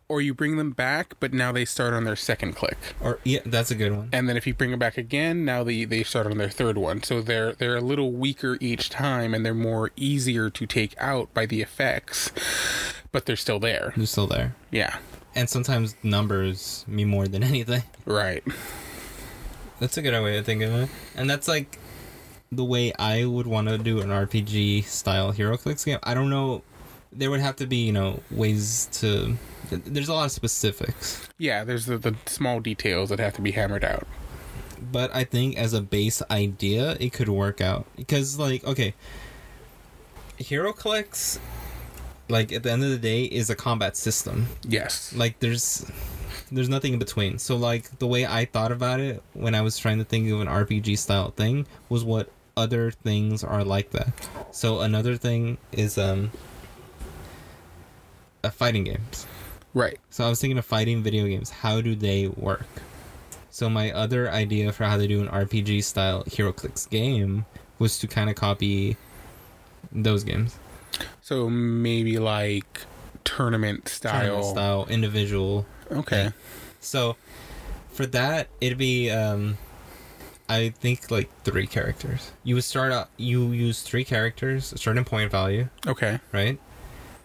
[0.09, 2.77] Or you bring them back, but now they start on their second click.
[3.01, 4.09] Or yeah, that's a good one.
[4.13, 6.79] And then if you bring them back again, now they, they start on their third
[6.79, 7.03] one.
[7.03, 11.33] So they're they're a little weaker each time and they're more easier to take out
[11.35, 12.33] by the effects.
[13.13, 13.93] But they're still there.
[13.97, 14.55] They're still there.
[14.71, 14.97] Yeah.
[15.35, 17.83] And sometimes numbers mean more than anything.
[18.05, 18.45] Right.
[19.81, 20.89] That's a good way of think of it.
[21.17, 21.79] And that's like
[22.53, 25.99] the way I would want to do an RPG style HeroClix game.
[26.03, 26.63] I don't know.
[27.13, 29.37] There would have to be, you know, ways to.
[29.71, 31.29] There's a lot of specifics.
[31.39, 34.07] Yeah, there's the, the small details that have to be hammered out.
[34.93, 37.87] But I think as a base idea, it could work out.
[37.97, 38.95] Because, like, okay.
[40.39, 41.39] HeroClix,
[42.29, 44.47] like, at the end of the day, is a combat system.
[44.69, 45.13] Yes.
[45.15, 45.91] like there's
[46.53, 49.77] there's nothing in between so like the way i thought about it when i was
[49.79, 54.09] trying to think of an rpg style thing was what other things are like that
[54.53, 56.31] so another thing is um
[58.45, 59.27] a fighting games
[59.75, 59.99] Right.
[60.11, 62.67] so i was thinking of fighting video games how do they work
[63.51, 67.45] so my other idea for how to do an rpg style HeroClix game
[67.79, 68.97] was to kind of copy
[69.93, 70.57] those games
[71.23, 72.81] So maybe like
[73.25, 74.13] tournament style.
[74.21, 76.33] Tournament style individual Okay.
[76.81, 77.17] So
[77.93, 79.59] for that, it'd be um
[80.49, 82.31] I think like three characters.
[82.43, 86.21] You would start out you use three characters, a certain point value, Okay.
[86.33, 86.59] right?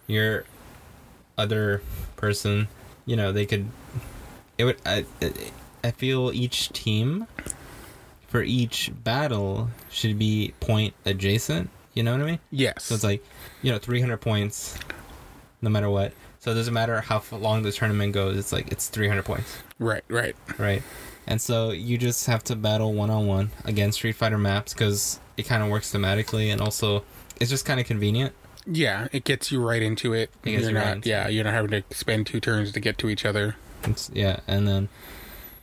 [0.07, 0.45] Your
[1.39, 1.82] other
[2.15, 2.67] person,
[3.06, 3.67] you know, they could
[4.58, 5.06] it would I
[5.84, 7.25] I feel each team
[8.28, 12.39] for each battle should be point adjacent, you know what I mean?
[12.52, 12.84] Yes.
[12.84, 13.25] So it's like,
[13.63, 14.78] you know, 300 points
[15.62, 16.13] no matter what.
[16.39, 18.38] So it doesn't matter how long the tournament goes.
[18.38, 20.36] It's like it's 300 points, right, right.
[20.58, 20.84] right?
[21.28, 25.19] And so you just have to battle one on one against Street Fighter maps because
[25.38, 27.04] it kind of works thematically and also
[27.39, 28.34] it's just kind of convenient.
[28.65, 30.32] Yeah, it gets you right into it.
[30.43, 32.80] It you're you right not into yeah, you're not having to spend two turns to
[32.80, 33.56] get to each other.
[33.84, 34.89] It's, yeah, and then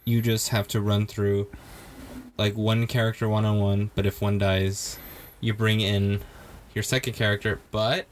[0.05, 1.49] you just have to run through
[2.39, 3.91] like one character one on one.
[3.95, 4.99] But if one dies,
[5.41, 6.21] you bring in
[6.75, 7.61] your second character.
[7.71, 8.07] But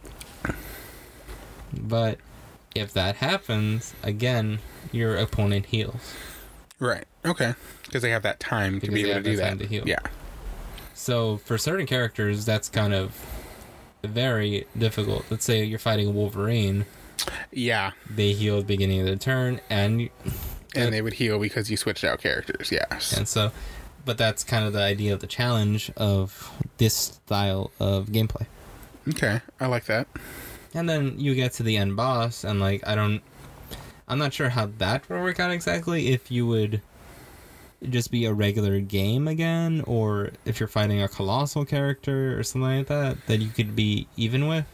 [1.72, 2.18] but
[2.74, 4.58] if that happens again,
[4.92, 6.14] your opponent heals.
[6.78, 7.04] Right.
[7.24, 7.54] Okay.
[7.84, 9.48] Because they have that time to be able to do that that.
[9.48, 9.84] time to heal.
[9.86, 10.00] Yeah.
[10.92, 13.18] So for certain characters, that's kind of
[14.06, 15.24] very difficult.
[15.30, 16.86] Let's say you're fighting Wolverine.
[17.52, 17.92] Yeah.
[18.08, 20.10] They heal at the beginning of the turn, and
[20.74, 22.70] and they would heal because you switched out characters.
[22.72, 23.16] Yes.
[23.16, 23.52] And so,
[24.04, 28.46] but that's kind of the idea of the challenge of this style of gameplay.
[29.08, 30.08] Okay, I like that.
[30.74, 33.22] And then you get to the end boss, and like I don't,
[34.08, 36.08] I'm not sure how that would work out exactly.
[36.08, 36.80] If you would
[37.90, 42.78] just be a regular game again, or if you're fighting a colossal character or something
[42.78, 44.66] like that that you could be even with.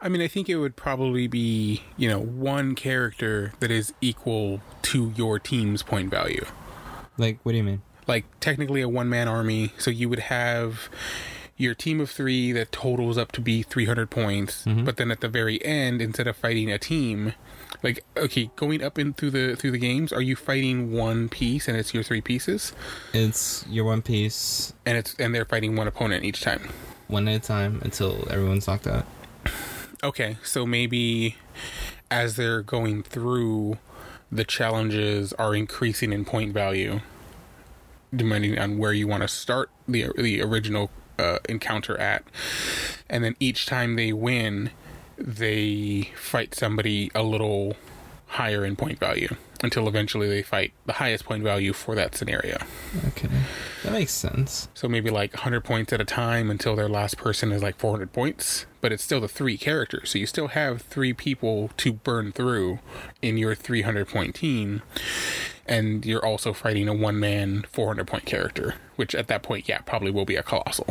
[0.00, 4.60] I mean, I think it would probably be, you know, one character that is equal
[4.82, 6.44] to your team's point value.
[7.18, 7.82] Like, what do you mean?
[8.06, 9.72] Like, technically a one man army.
[9.78, 10.88] So you would have
[11.56, 14.64] your team of three that totals up to be 300 points.
[14.64, 14.84] Mm-hmm.
[14.84, 17.34] But then at the very end, instead of fighting a team,
[17.82, 21.68] like, okay, going up in through the through the games, are you fighting one piece
[21.68, 22.72] and it's your three pieces?
[23.12, 26.68] It's your one piece, And it's and they're fighting one opponent each time.
[27.08, 29.04] one at a time until everyone's knocked out.
[30.02, 31.36] Okay, so maybe
[32.10, 33.78] as they're going through,
[34.32, 37.00] the challenges are increasing in point value,
[38.14, 42.24] depending on where you want to start the the original uh, encounter at,
[43.10, 44.70] and then each time they win,
[45.20, 47.76] they fight somebody a little
[48.26, 52.56] higher in point value until eventually they fight the highest point value for that scenario.
[53.08, 53.28] Okay,
[53.82, 54.68] that makes sense.
[54.72, 58.12] So maybe like 100 points at a time until their last person is like 400
[58.12, 60.10] points, but it's still the three characters.
[60.10, 62.78] So you still have three people to burn through
[63.20, 64.82] in your 300 point team.
[65.66, 69.78] And you're also fighting a one man 400 point character, which at that point, yeah,
[69.78, 70.86] probably will be a colossal.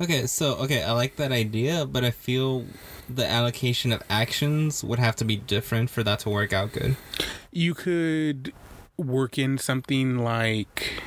[0.00, 2.64] Okay, so okay, I like that idea, but I feel
[3.06, 6.96] the allocation of actions would have to be different for that to work out good.
[7.50, 8.54] You could
[8.96, 11.02] work in something like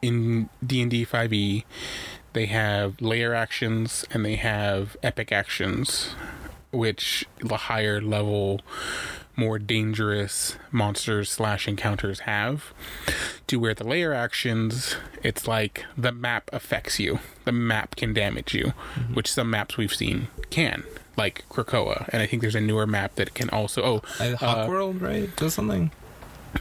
[0.00, 1.64] in D&D 5e
[2.32, 6.14] they have lair actions and they have epic actions
[6.70, 8.60] which the higher level
[9.38, 12.74] more dangerous monsters slash encounters have
[13.46, 18.52] to where the lair actions it's like the map affects you the map can damage
[18.52, 18.72] you
[19.14, 20.82] which some maps we've seen can
[21.16, 25.00] like krakoa and i think there's a newer map that can also oh Uh, World,
[25.00, 25.34] right?
[25.36, 25.90] Does something?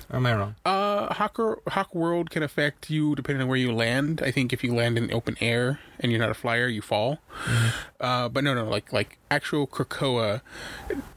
[0.09, 0.55] Or am I wrong?
[0.65, 4.21] Uh, Hawk, Hawk World can affect you depending on where you land.
[4.23, 6.81] I think if you land in the open air and you're not a flyer, you
[6.81, 7.19] fall.
[7.99, 10.41] Uh, but no, no, like like actual Krakoa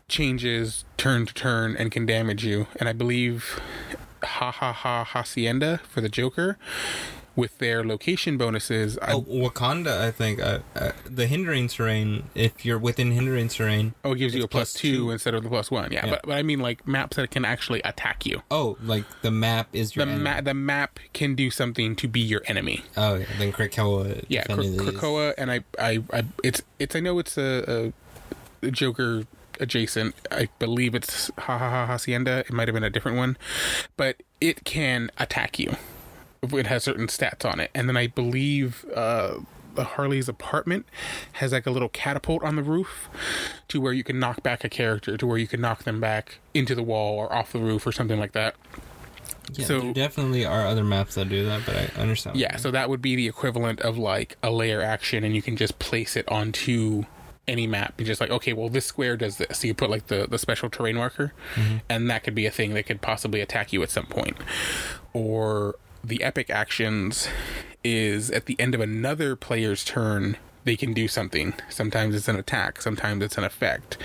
[0.08, 2.66] changes turn to turn and can damage you.
[2.78, 3.60] And I believe
[4.22, 6.58] Ha Ha Ha Hacienda for the Joker
[7.36, 8.98] with their location bonuses.
[9.00, 10.40] I, Oh, Wakanda, I think.
[10.40, 13.94] Uh, uh, the hindering terrain, if you're within hindering terrain.
[14.04, 15.10] oh, it gives you a plus plus two, two.
[15.10, 15.92] instead of the plus one.
[15.92, 16.10] Yeah, Yeah.
[16.12, 18.42] But, but I mean like maps that can actually attack you.
[18.50, 20.24] Oh, like the map is your The enemy.
[20.30, 22.84] ma- the map can do something to be your enemy.
[22.96, 24.24] Oh, yeah, then Krakoa.
[24.28, 24.76] yeah, these.
[24.76, 26.94] Krakoa, and I, I, I, it's, it's.
[26.96, 27.92] I know it's a,
[28.62, 29.24] a, a Joker
[29.60, 30.14] adjacent.
[30.32, 32.40] I believe it's Ha Ha Ha Hacienda.
[32.40, 33.36] It might have been a different one,
[33.96, 35.76] but it can attack you.
[36.42, 38.84] It has certain stats on it, and then I believe.
[38.94, 39.40] uh
[39.72, 40.84] the Harley's apartment
[41.34, 43.08] has like a little catapult on the roof
[43.68, 46.38] to where you can knock back a character to where you can knock them back
[46.52, 48.56] into the wall or off the roof or something like that.
[49.52, 52.36] Yeah, So- there definitely are other maps that do that, but I understand.
[52.36, 55.56] Yeah, so that would be the equivalent of like a lair action, and you can
[55.56, 57.04] just place it onto
[57.46, 57.94] any map.
[57.96, 59.56] You're just like, okay, well, this square does this.
[59.60, 61.32] So you put like the, the special terrain marker,
[61.88, 64.36] and that could be a thing that could possibly attack you at some point.
[65.12, 67.28] Or the epic actions
[67.82, 71.54] is at the end of another player's turn, they can do something.
[71.68, 73.96] Sometimes it's an attack, sometimes it's an effect.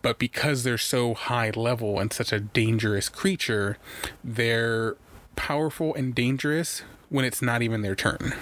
[0.00, 3.78] But because they're so high level and such a dangerous creature,
[4.22, 4.96] they're
[5.34, 8.34] powerful and dangerous when it's not even their turn.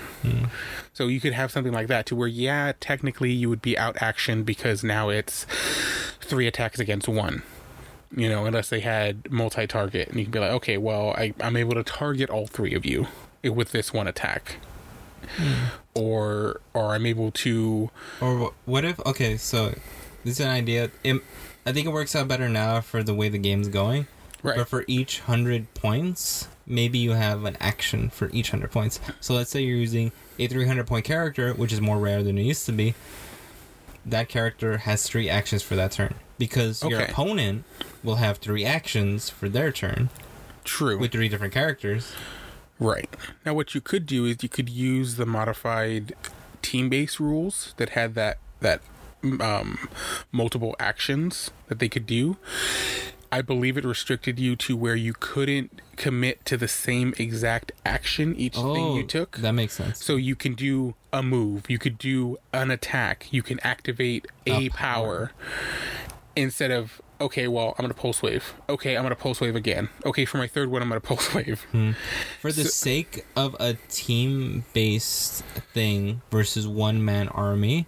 [0.92, 3.96] So you could have something like that to where, yeah, technically you would be out
[4.02, 5.46] action because now it's
[6.20, 7.42] three attacks against one.
[8.14, 11.34] You know, unless they had multi target, and you can be like, okay, well, I,
[11.40, 13.08] I'm able to target all three of you
[13.42, 14.56] with this one attack.
[15.36, 15.64] Hmm.
[15.94, 17.90] Or or I'm able to
[18.20, 19.00] Or what if?
[19.04, 19.70] Okay, so
[20.24, 20.90] this is an idea.
[21.02, 21.22] It,
[21.64, 24.06] I think it works out better now for the way the game's going.
[24.42, 24.56] Right.
[24.56, 29.00] But for each hundred points, maybe you have an action for each hundred points.
[29.20, 32.38] So let's say you're using a three hundred point character, which is more rare than
[32.38, 32.94] it used to be.
[34.04, 37.64] That character has three actions for that turn because your opponent
[38.02, 40.10] will have three actions for their turn
[40.64, 42.12] true with three different characters.
[42.78, 43.08] Right.
[43.44, 46.14] Now, what you could do is you could use the modified
[46.62, 48.80] team-based rules that had that that
[49.40, 49.88] um,
[50.32, 52.36] multiple actions that they could do.
[53.32, 58.36] I believe it restricted you to where you couldn't commit to the same exact action
[58.36, 59.38] each thing you took.
[59.38, 60.04] Oh, that makes sense.
[60.04, 64.66] So you can do a move, you could do an attack, you can activate a
[64.66, 65.32] A power.
[65.32, 65.32] power.
[66.36, 68.54] Instead of Okay, well, I'm gonna pulse wave.
[68.68, 69.88] Okay, I'm gonna pulse wave again.
[70.04, 71.62] Okay, for my third one, I'm gonna pulse wave.
[71.72, 71.92] Hmm.
[72.42, 77.86] For the sake of a team based thing versus one man army,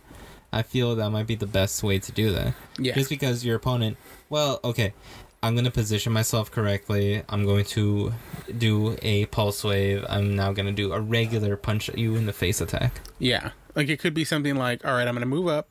[0.52, 2.54] I feel that might be the best way to do that.
[2.78, 2.94] Yeah.
[2.94, 3.98] Just because your opponent,
[4.30, 4.94] well, okay,
[5.42, 7.22] I'm going to position myself correctly.
[7.28, 8.12] I'm going to
[8.56, 10.04] do a pulse wave.
[10.08, 13.00] I'm now going to do a regular punch you in the face attack.
[13.18, 13.50] Yeah.
[13.76, 15.68] Like it could be something like, all right, I'm going to move up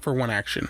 [0.00, 0.68] for one action.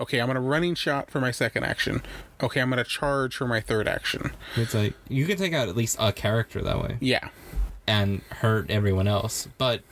[0.00, 2.02] Okay, I'm to running shot for my second action.
[2.42, 4.30] Okay, I'm to charge for my third action.
[4.56, 7.28] It's like you can take out at least a character that way Yeah.
[7.86, 9.48] and hurt everyone else.
[9.58, 9.82] But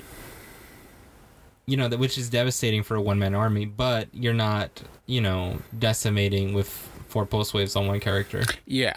[1.69, 5.21] you know, that which is devastating for a one man army, but you're not, you
[5.21, 6.69] know, decimating with
[7.09, 8.45] four pulse waves on one character.
[8.66, 8.95] Yeah.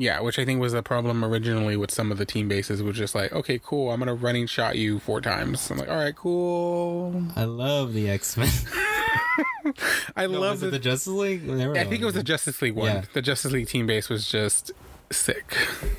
[0.00, 2.96] Yeah, which I think was the problem originally with some of the team bases, was
[2.96, 5.70] just like, okay, cool, I'm gonna running shot you four times.
[5.70, 7.22] I'm like, all right, cool.
[7.36, 8.48] I love the X Men.
[10.16, 10.70] I No, love the.
[10.70, 11.46] the Justice League?
[11.46, 12.22] Never I think it was the.
[12.22, 12.86] Justice League one.
[12.86, 13.02] Yeah.
[13.12, 14.72] The Justice League team base was just
[15.10, 15.54] sick.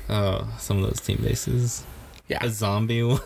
[0.08, 1.84] Oh, some of those team bases.
[2.28, 3.20] Yeah, the zombie one.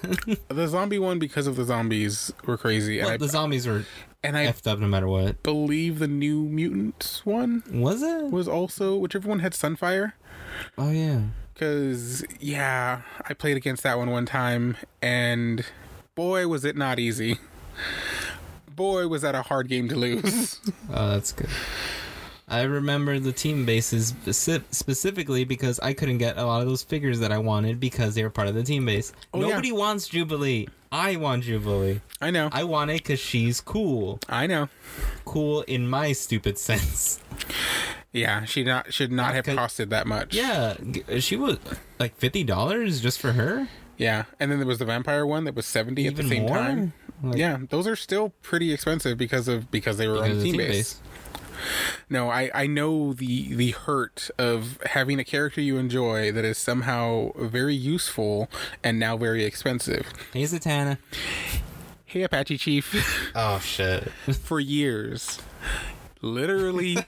[0.48, 3.84] the zombie one because of the zombies were crazy, and well, I the zombies were
[4.24, 5.42] and I effed up no matter what.
[5.42, 8.30] believe the New Mutants one Was it?
[8.30, 10.12] was also whichever one had Sunfire.
[10.78, 11.20] Oh yeah.
[11.54, 15.64] Cause yeah, I played against that one one time, and
[16.14, 17.38] boy was it not easy.
[18.74, 20.60] Boy was that a hard game to lose.
[20.92, 21.48] Oh, that's good.
[22.48, 24.14] I remember the team bases
[24.70, 28.22] specifically because I couldn't get a lot of those figures that I wanted because they
[28.22, 29.12] were part of the team base.
[29.34, 29.48] Oh, yeah.
[29.48, 30.68] Nobody wants Jubilee.
[30.92, 32.00] I want Jubilee.
[32.20, 34.20] I know, I want it because she's cool.
[34.28, 34.68] I know.
[35.24, 37.20] Cool in my stupid sense.
[38.16, 40.34] Yeah, she not should not have costed that much.
[40.34, 40.74] Yeah,
[41.20, 41.58] she was
[41.98, 43.68] like fifty dollars just for her.
[43.98, 46.56] yeah, and then there was the vampire one that was seventy at the same more?
[46.56, 46.92] time.
[47.22, 50.50] Like, yeah, those are still pretty expensive because of because they were on because the
[50.50, 51.00] of team, base.
[52.10, 56.58] No, I I know the the hurt of having a character you enjoy that is
[56.58, 58.48] somehow very useful
[58.84, 60.06] and now very expensive.
[60.32, 60.98] Hey, Zatanna.
[62.04, 63.30] Hey, Apache Chief.
[63.34, 64.04] Oh shit.
[64.42, 65.38] for years.
[66.26, 66.98] Literally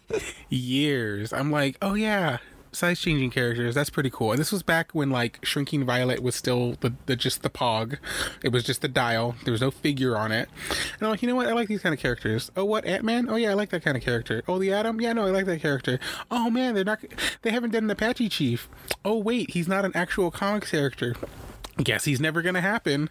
[0.49, 1.33] years.
[1.33, 2.39] I'm like, oh yeah,
[2.73, 3.75] size changing characters.
[3.75, 4.31] That's pretty cool.
[4.31, 7.99] And this was back when like Shrinking Violet was still the, the just the pog.
[8.43, 9.35] It was just the dial.
[9.45, 10.49] There was no figure on it.
[10.71, 11.49] And I'm like, you know what?
[11.49, 12.51] I like these kind of characters.
[12.57, 13.29] Oh, what Ant Man?
[13.29, 14.43] Oh yeah, I like that kind of character.
[14.49, 15.01] Oh, the Atom?
[15.01, 15.99] Yeah, no, I like that character.
[16.31, 17.01] Oh man, they're not.
[17.43, 18.69] They haven't done an Apache Chief.
[19.05, 21.15] Oh wait, he's not an actual comics character.
[21.83, 23.09] Guess he's never gonna happen.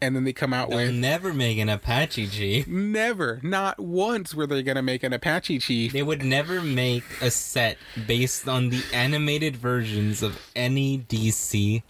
[0.00, 2.66] And then they come out They'll with never make an Apache Chief.
[2.66, 5.92] Never, not once were they to make an Apache chief.
[5.92, 11.82] They would never make a set based on the animated versions of any DC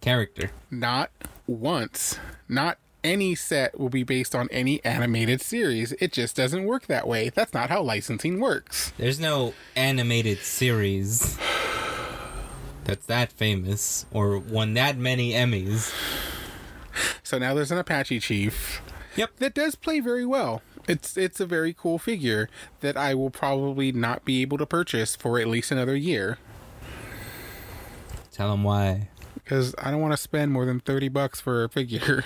[0.00, 0.50] character.
[0.70, 1.10] Not
[1.46, 2.18] once.
[2.48, 5.92] Not any set will be based on any animated series.
[5.92, 7.30] It just doesn't work that way.
[7.30, 8.92] That's not how licensing works.
[8.96, 11.38] There's no animated series
[12.84, 15.92] that's that famous or won that many Emmys.
[17.22, 18.82] So now there's an Apache chief.
[19.16, 19.36] Yep.
[19.38, 20.60] That does play very well.
[20.88, 22.48] It's it's a very cool figure
[22.80, 26.38] that I will probably not be able to purchase for at least another year
[28.32, 29.08] Tell them why.
[29.34, 32.24] because I don't want to spend more than 30 bucks for a figure.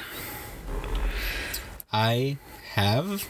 [1.92, 2.38] I
[2.74, 3.28] have,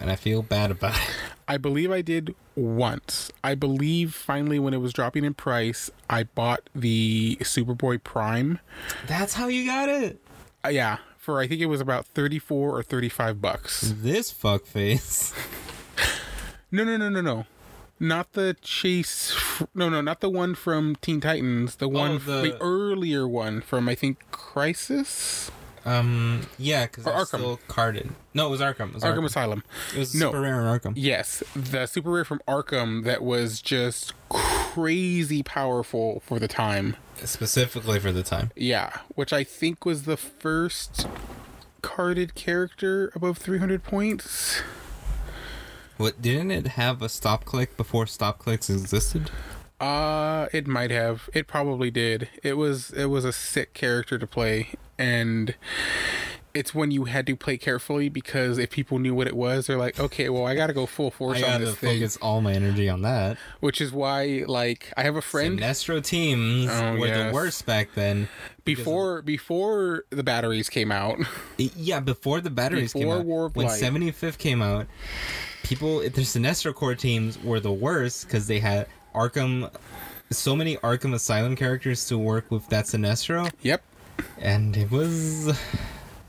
[0.00, 1.14] and I feel bad about it.
[1.48, 3.32] I believe I did once.
[3.42, 8.58] I believe finally when it was dropping in price, I bought the Superboy Prime.
[9.06, 10.20] That's how you got it.
[10.64, 13.94] Uh, yeah, for I think it was about 34 or 35 bucks.
[13.96, 15.34] This fuckface.
[16.70, 17.46] No, no, no, no, no.
[17.98, 19.34] Not the Chase
[19.74, 23.62] No, no, not the one from Teen Titans, the one Oh, the- the earlier one
[23.62, 25.50] from I think Crisis
[25.84, 27.26] Um, yeah, because I'm Arkham.
[27.26, 28.10] still carded.
[28.34, 28.88] No, it was Arkham.
[28.88, 29.24] It was Arkham Arkham.
[29.26, 29.64] Asylum.
[29.94, 30.28] It was no.
[30.28, 30.92] super rare in Arkham.
[30.96, 36.96] Yes, the super rare from Arkham that was just crazy powerful for the time.
[37.24, 38.50] Specifically for the time.
[38.54, 41.06] Yeah, which I think was the first
[41.82, 44.60] carded character above 300 points.
[45.96, 49.30] What didn't it have a stop click before stop clicks existed?
[49.80, 51.28] Uh, it might have.
[51.32, 52.28] It probably did.
[52.42, 55.54] It was it was a sick character to play and
[56.54, 59.76] it's when you had to play carefully because if people knew what it was, they're
[59.76, 62.40] like, "Okay, well, I got to go full force I on this thing." focus all
[62.40, 63.36] my energy on that.
[63.60, 67.28] Which is why like I have a friend Sinestro teams Oh, were yes.
[67.30, 68.28] the worst back then.
[68.64, 71.18] before before the batteries came out.
[71.58, 73.26] Yeah, before the batteries Before came out.
[73.26, 73.80] War of when Light.
[73.80, 74.86] 75th came out,
[75.62, 79.70] people, the Sinestro Corps teams were the worst because they had Arkham,
[80.30, 83.82] so many Arkham Asylum characters to work with that Sinestro, yep.
[84.40, 85.58] And it was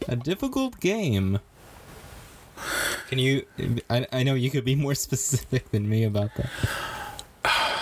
[0.08, 1.40] a difficult game.
[3.10, 3.46] Can you?
[3.90, 6.50] I, I know you could be more specific than me about that.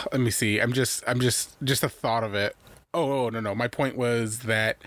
[0.12, 0.60] Let me see.
[0.60, 2.56] I'm just I'm just just a thought of it.
[2.94, 3.54] Oh, oh no no.
[3.54, 4.78] My point was that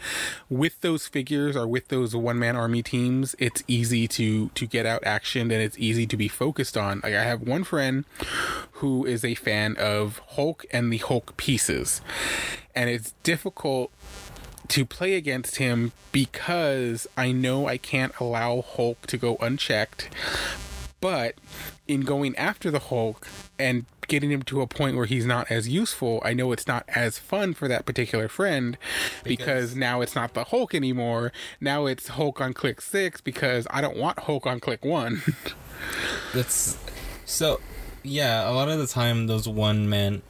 [0.48, 4.86] with those figures or with those one man army teams, it's easy to to get
[4.86, 7.00] out action and it's easy to be focused on.
[7.02, 8.04] Like I have one friend
[8.72, 12.00] who is a fan of Hulk and the Hulk pieces,
[12.74, 13.92] and it's difficult
[14.70, 20.08] to play against him because I know I can't allow Hulk to go unchecked.
[21.00, 21.34] But
[21.88, 23.26] in going after the Hulk
[23.58, 26.84] and getting him to a point where he's not as useful, I know it's not
[26.88, 28.76] as fun for that particular friend
[29.24, 31.32] because, Because- now it's not the Hulk anymore.
[31.60, 35.22] Now it's Hulk on click six because I don't want Hulk on click one.
[36.34, 36.76] That's
[37.24, 37.60] so.
[38.02, 40.22] Yeah, a lot of the time those one man,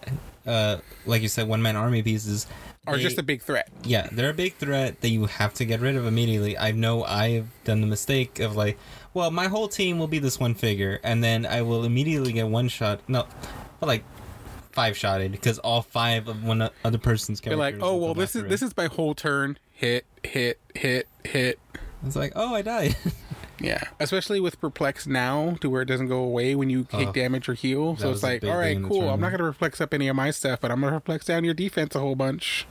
[0.46, 2.46] uh, like you said, one man army pieces
[2.90, 3.68] are they- just a big threat.
[3.84, 6.56] yeah, they're a big threat that you have to get rid of immediately.
[6.58, 8.78] I know I've done the mistake of like,
[9.14, 12.46] well, my whole team will be this one figure, and then I will immediately get
[12.48, 13.00] one shot.
[13.08, 13.26] No,
[13.80, 14.04] well, like
[14.72, 17.80] five shotted because all five of one other person's They're characters.
[17.80, 19.58] like, oh well, this is after this is my whole turn.
[19.72, 21.58] Hit, hit, hit, hit.
[22.06, 22.96] It's like, oh, I died.
[23.60, 27.02] Yeah, especially with perplex now, to where it doesn't go away when you take Oh.
[27.02, 27.12] Uh-huh.
[27.12, 27.96] damage or heal.
[27.96, 29.08] So it's like, all right, thing in the cool.
[29.10, 31.54] I'm not gonna perplex up any of my stuff, but I'm gonna perplex down your
[31.54, 32.66] defense a whole bunch.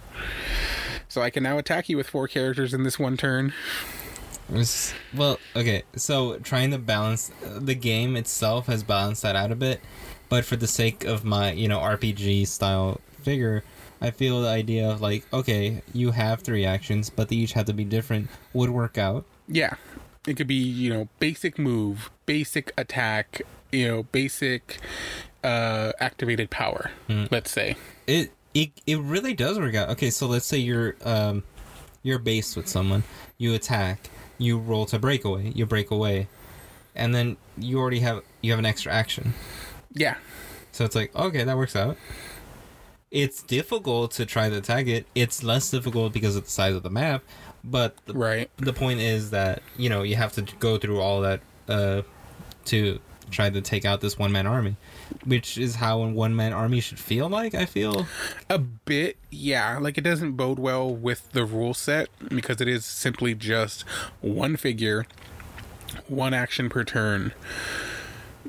[1.07, 3.53] So I can now attack you with four characters in this one turn.
[5.15, 9.55] Well, okay, so trying to balance uh, the game itself has balanced that out a
[9.55, 9.79] bit,
[10.27, 13.63] but for the sake of my, you know, RPG style figure,
[14.01, 17.65] I feel the idea of like, okay, you have three actions, but they each have
[17.65, 19.23] to be different would work out.
[19.47, 19.75] Yeah,
[20.27, 23.41] it could be you know basic move, basic attack,
[23.71, 24.77] you know basic
[25.43, 26.91] uh activated power.
[27.31, 27.75] Let's say.
[28.07, 29.89] It it it really does work out.
[29.89, 31.43] Okay, so let's say you're um
[32.03, 33.03] you're based with someone,
[33.37, 36.27] you attack, you roll to break away, you break away,
[36.95, 39.33] and then you already have you have an extra action.
[39.91, 40.15] Yeah,
[40.71, 41.97] So it's like, okay, that works out.
[43.11, 45.07] It's difficult to try to tag it.
[45.15, 47.23] It's less difficult because of the size of the map,
[47.63, 48.49] but the, right.
[48.57, 52.01] the point is that, you know, you have to go through all that uh,
[52.65, 52.99] to
[53.29, 54.75] try to take out this one man army,
[55.25, 58.07] which is how a one man army should feel like, I feel.
[58.49, 59.77] A bit, yeah.
[59.79, 63.81] Like it doesn't bode well with the rule set because it is simply just
[64.21, 65.05] one figure,
[66.07, 67.33] one action per turn.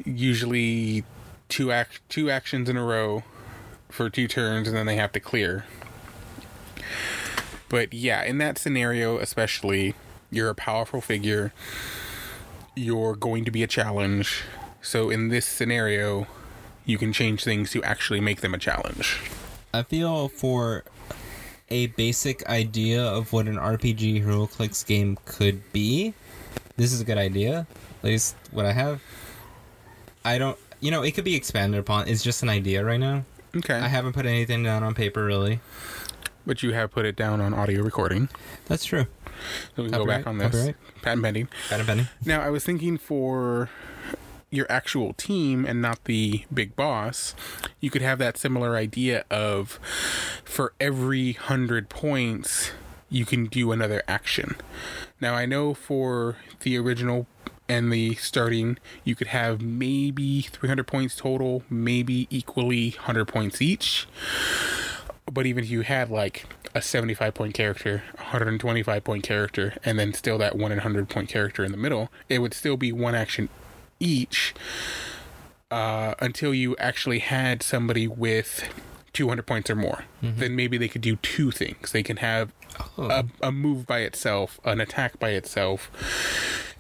[0.05, 1.05] Usually,
[1.49, 3.25] two act two actions in a row
[3.89, 5.65] for two turns, and then they have to clear.
[7.71, 9.95] But yeah, in that scenario, especially,
[10.31, 11.55] you're a powerful figure.
[12.77, 14.43] You're going to be a challenge.
[14.83, 16.27] So in this scenario,
[16.85, 19.19] you can change things to actually make them a challenge.
[19.73, 20.85] I feel for
[21.71, 26.13] a basic idea of what an RPG HeroClix game could be,
[26.81, 27.67] this is a good idea.
[27.99, 29.03] At least what I have.
[30.25, 32.09] I don't, you know, it could be expanded upon.
[32.09, 33.25] It's just an idea right now.
[33.55, 33.75] Okay.
[33.75, 35.61] I haven't put anything down on paper really.
[36.47, 38.29] But you have put it down on audio recording.
[38.67, 39.07] That's true.
[39.77, 40.51] So we can go back on this.
[40.51, 40.77] copyright.
[41.03, 41.49] Patent pending.
[41.71, 42.09] A penny.
[42.25, 43.71] Now, I was thinking for
[44.51, 47.35] your actual team and not the big boss,
[47.81, 49.79] you could have that similar idea of
[50.45, 52.73] for every 100 points,
[53.09, 54.57] you can do another action.
[55.21, 57.27] Now, I know for the original
[57.69, 64.09] and the starting, you could have maybe 300 points total, maybe equally 100 points each.
[65.31, 70.13] But even if you had like a 75 point character, 125 point character, and then
[70.15, 73.15] still that 1 in 100 point character in the middle, it would still be one
[73.15, 73.49] action
[73.99, 74.55] each
[75.71, 78.69] uh, until you actually had somebody with
[79.13, 80.05] 200 points or more.
[80.39, 81.93] Then maybe they could do two things.
[81.93, 82.53] They can have
[82.97, 85.91] a, a move by itself, an attack by itself,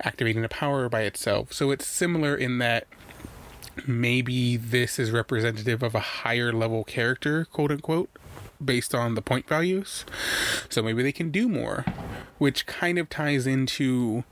[0.02, 1.52] activating a power by itself.
[1.52, 2.86] So it's similar in that
[3.86, 8.10] maybe this is representative of a higher level character, quote unquote,
[8.64, 10.04] based on the point values.
[10.68, 11.84] So maybe they can do more,
[12.38, 14.24] which kind of ties into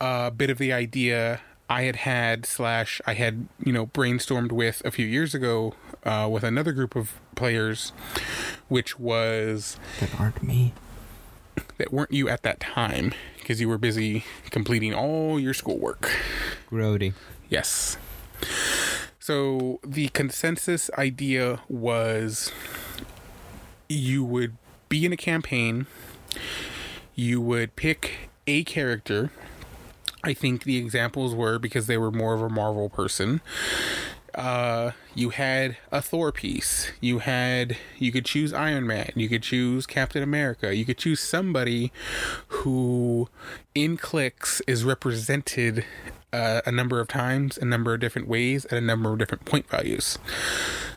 [0.00, 4.82] a bit of the idea I had had slash I had you know brainstormed with
[4.84, 5.74] a few years ago
[6.04, 7.92] uh, with another group of players,
[8.68, 10.72] which was That aren't me.
[11.78, 16.10] that weren't you at that time because you were busy completing all your schoolwork.
[16.70, 17.14] Grody.
[17.48, 17.96] Yes.
[19.18, 22.52] So the consensus idea was
[23.88, 24.56] you would
[24.88, 25.86] be in a campaign,
[27.14, 29.30] you would pick a character.
[30.22, 33.40] I think the examples were because they were more of a Marvel person.
[34.34, 36.92] Uh, you had a Thor piece.
[37.00, 39.10] You had you could choose Iron Man.
[39.14, 40.76] You could choose Captain America.
[40.76, 41.90] You could choose somebody
[42.48, 43.28] who,
[43.74, 45.86] in clicks, is represented
[46.36, 49.44] uh, a number of times, a number of different ways, at a number of different
[49.44, 50.18] point values.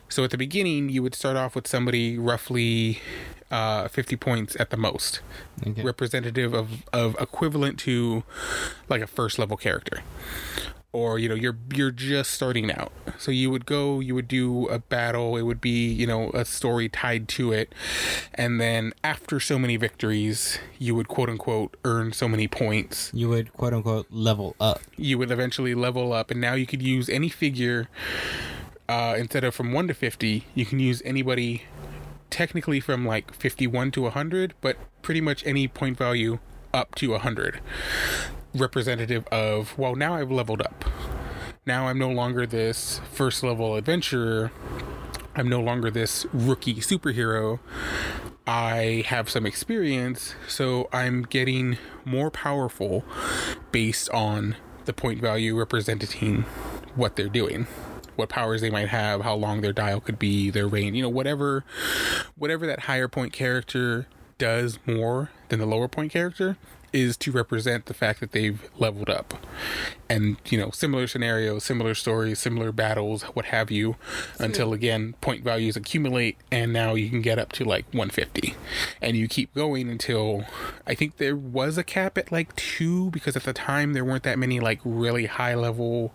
[0.08, 3.00] So at the beginning, you would start off with somebody roughly
[3.50, 5.20] uh, 50 points at the most,
[5.66, 5.82] Okay.
[5.82, 8.22] representative of, of equivalent to
[8.88, 10.02] like a first level character.
[10.92, 14.66] Or you know you're you're just starting out, so you would go, you would do
[14.66, 15.36] a battle.
[15.36, 17.72] It would be you know a story tied to it,
[18.34, 23.12] and then after so many victories, you would quote unquote earn so many points.
[23.14, 24.80] You would quote unquote level up.
[24.96, 26.30] you would eventually level up.
[26.30, 27.88] And now you could use any figure
[28.90, 31.62] uh, instead of from 1 to 50 you can use anybody
[32.28, 36.40] technically from like 51 to 100 but pretty much any point value
[36.74, 37.60] up to 100
[38.54, 40.84] representative of well now i've leveled up.
[41.66, 44.50] Now i'm no longer this first level adventurer.
[45.34, 47.60] I'm no longer this rookie superhero.
[48.46, 53.04] I have some experience, so I'm getting more powerful
[53.70, 56.42] based on the point value representing
[56.96, 57.68] what they're doing,
[58.16, 61.08] what powers they might have, how long their dial could be, their range, you know,
[61.08, 61.64] whatever
[62.36, 66.56] whatever that higher point character does more than the lower point character
[66.92, 69.34] is to represent the fact that they've leveled up.
[70.08, 73.96] And, you know, similar scenarios, similar stories, similar battles, what have you,
[74.38, 78.54] until again, point values accumulate and now you can get up to like 150.
[79.00, 80.44] And you keep going until
[80.86, 84.24] I think there was a cap at like two because at the time there weren't
[84.24, 86.12] that many like really high level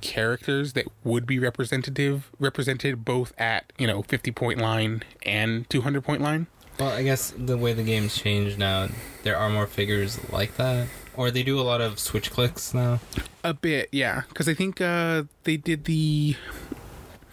[0.00, 6.02] characters that would be representative, represented both at, you know, 50 point line and 200
[6.02, 6.46] point line.
[6.80, 8.88] Well, I guess the way the game's changed now,
[9.22, 10.88] there are more figures like that.
[11.14, 13.00] Or they do a lot of switch clicks now.
[13.44, 14.22] A bit, yeah.
[14.28, 16.36] Because I think uh, they did the.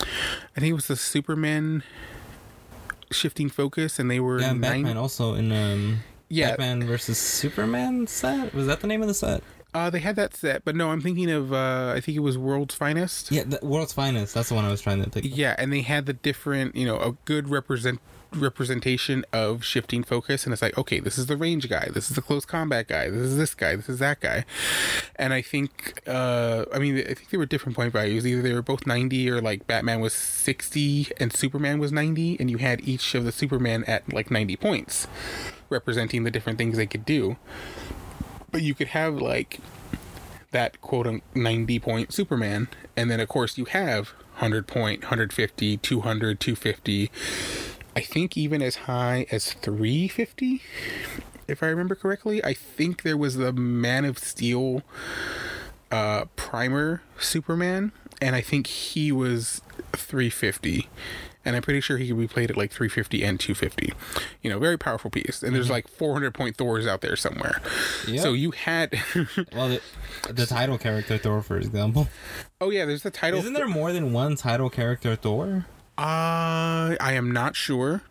[0.01, 1.83] I think it was the Superman
[3.11, 7.17] shifting focus, and they were Yeah, and nine- Batman also in um Yeah, Batman versus
[7.17, 8.53] Superman set.
[8.53, 9.43] Was that the name of the set?
[9.73, 11.53] uh, they had that set, but no, I'm thinking of.
[11.53, 13.31] Uh, I think it was World's Finest.
[13.31, 14.33] Yeah, the World's Finest.
[14.33, 15.23] That's the one I was trying to pick.
[15.25, 18.01] Yeah, and they had the different, you know, a good represent
[18.33, 20.45] representation of shifting focus.
[20.45, 21.89] And it's like okay this is the range guy.
[21.93, 23.09] This is the close combat guy.
[23.09, 23.75] This is this guy.
[23.75, 24.45] This is that guy.
[25.15, 28.25] And i think uh i mean i think they were different point values.
[28.25, 32.49] Either they were both 90 or like batman was 60 and superman was 90 and
[32.51, 35.07] you had each of the superman at like 90 points
[35.69, 37.37] representing the different things they could do.
[38.51, 39.59] But you could have like
[40.51, 42.67] that quote unquote 90 point Superman.
[42.95, 44.09] And then, of course, you have
[44.39, 47.11] 100 point, 150, 200, 250.
[47.97, 50.61] I think even as high as 350,
[51.47, 52.43] if I remember correctly.
[52.43, 54.83] I think there was the Man of Steel
[55.89, 57.91] uh, primer Superman,
[58.21, 59.61] and I think he was
[59.93, 60.87] 350.
[61.43, 63.93] And I'm pretty sure he could be played at like 350 and 250.
[64.43, 65.41] You know, very powerful piece.
[65.41, 67.61] And there's like 400 point Thors out there somewhere.
[68.07, 68.19] Yep.
[68.21, 68.93] So you had.
[69.55, 69.81] Well, the,
[70.33, 72.09] the title character Thor, for example.
[72.61, 73.39] oh, yeah, there's the title.
[73.39, 75.65] Isn't there more than one title character Thor?
[75.97, 78.03] Uh, I am not sure.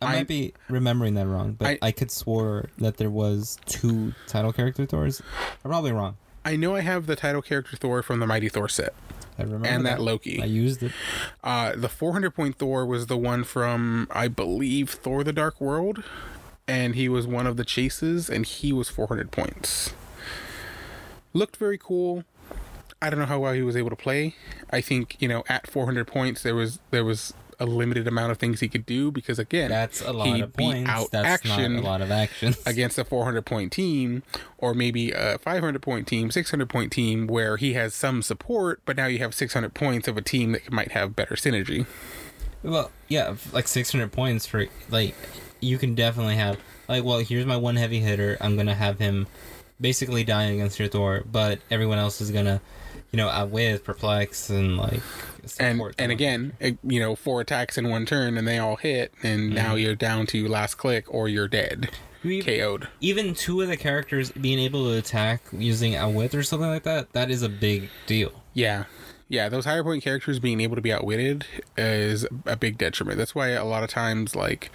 [0.00, 3.58] I I- might be remembering that wrong, but I- I, could swore that there was
[3.66, 5.22] two title character Thors.
[5.64, 6.16] I'm probably wrong.
[6.44, 8.92] I know I have the title character Thor from the Mighty Thor set,
[9.38, 10.42] I remember and that Loki.
[10.42, 10.92] I used it.
[11.42, 16.02] Uh, the 400 point Thor was the one from, I believe, Thor the Dark World.
[16.68, 19.92] And he was one of the chases, and he was 400 points.
[21.32, 22.24] Looked very cool.
[23.02, 24.34] I don't know how well he was able to play.
[24.70, 28.38] I think, you know, at 400 points, there was there was a limited amount of
[28.38, 30.90] things he could do because, again, That's a lot he of beat points.
[30.90, 32.54] out That's action not a lot of action.
[32.66, 34.22] against a 400 point team
[34.58, 38.96] or maybe a 500 point team 600 point team where he has some support but
[38.96, 41.86] now you have 600 points of a team that might have better synergy
[42.64, 45.14] Well, yeah, like 600 points for like
[45.60, 48.36] you can definitely have like well, here's my one heavy hitter.
[48.40, 49.28] I'm going to have him
[49.80, 52.60] basically dying against your Thor, but everyone else is going to
[53.14, 55.00] you know, outwit, perplex and like
[55.60, 59.14] and and again it- you know four attacks in one turn and they all hit
[59.22, 59.54] and mm-hmm.
[59.54, 61.90] now you're down to last click or you're dead
[62.24, 66.68] We- KO'd even two of the characters being able to attack using outwit or something
[66.68, 68.42] like that, that is a big deal.
[68.52, 68.86] yeah.
[69.28, 71.46] Yeah those higher point characters being able to be outwitted
[71.78, 73.16] is a big detriment.
[73.18, 74.72] That's why a lot of times like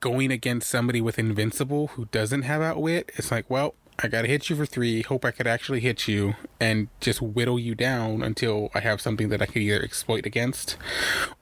[0.00, 4.48] going against somebody with invincible who doesn't have outwit it's like well i gotta hit
[4.50, 8.70] you for three hope i could actually hit you and just whittle you down until
[8.74, 10.76] i have something that i could either exploit against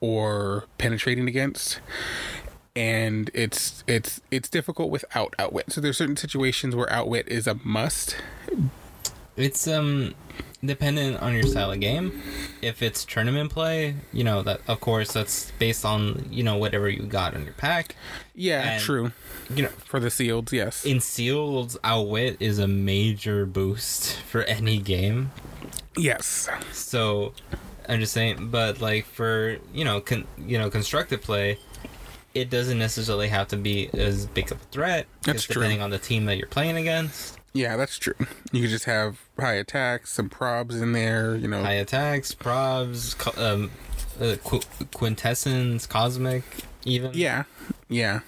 [0.01, 1.81] or penetrating against.
[2.77, 5.73] And it's it's it's difficult without outwit.
[5.73, 8.17] So there's certain situations where outwit is a must.
[9.37, 10.15] It's um
[10.65, 12.23] dependent on your style of game.
[12.63, 16.89] If it's tournament play, you know that of course that's based on you know whatever
[16.89, 17.97] you got in your pack.
[18.35, 19.13] Yeah, And- true.
[19.53, 20.85] You know, For the sealed, yes.
[20.85, 25.33] in sealed, outwit is a major boost for any game.
[25.97, 26.49] yes.
[26.73, 27.33] So
[27.89, 31.59] I'm just saying, but like for you know, con- you know, constructive play,
[32.33, 35.07] it doesn't necessarily have to be as big of a threat.
[35.23, 35.55] That's true.
[35.55, 38.15] Depending on the team that you're playing against, Yeah, that's true.
[38.53, 41.63] You could just have high attacks, some probs in there, you know.
[41.63, 43.71] high attacks, probs, co- um,
[44.21, 44.61] uh, qu-
[44.95, 46.45] quintessence, cosmic,
[46.85, 47.11] even.
[47.15, 47.45] yeah.
[47.89, 48.21] Yeah.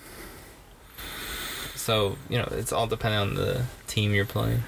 [1.77, 4.63] So you know, it's all depending on the team you're playing.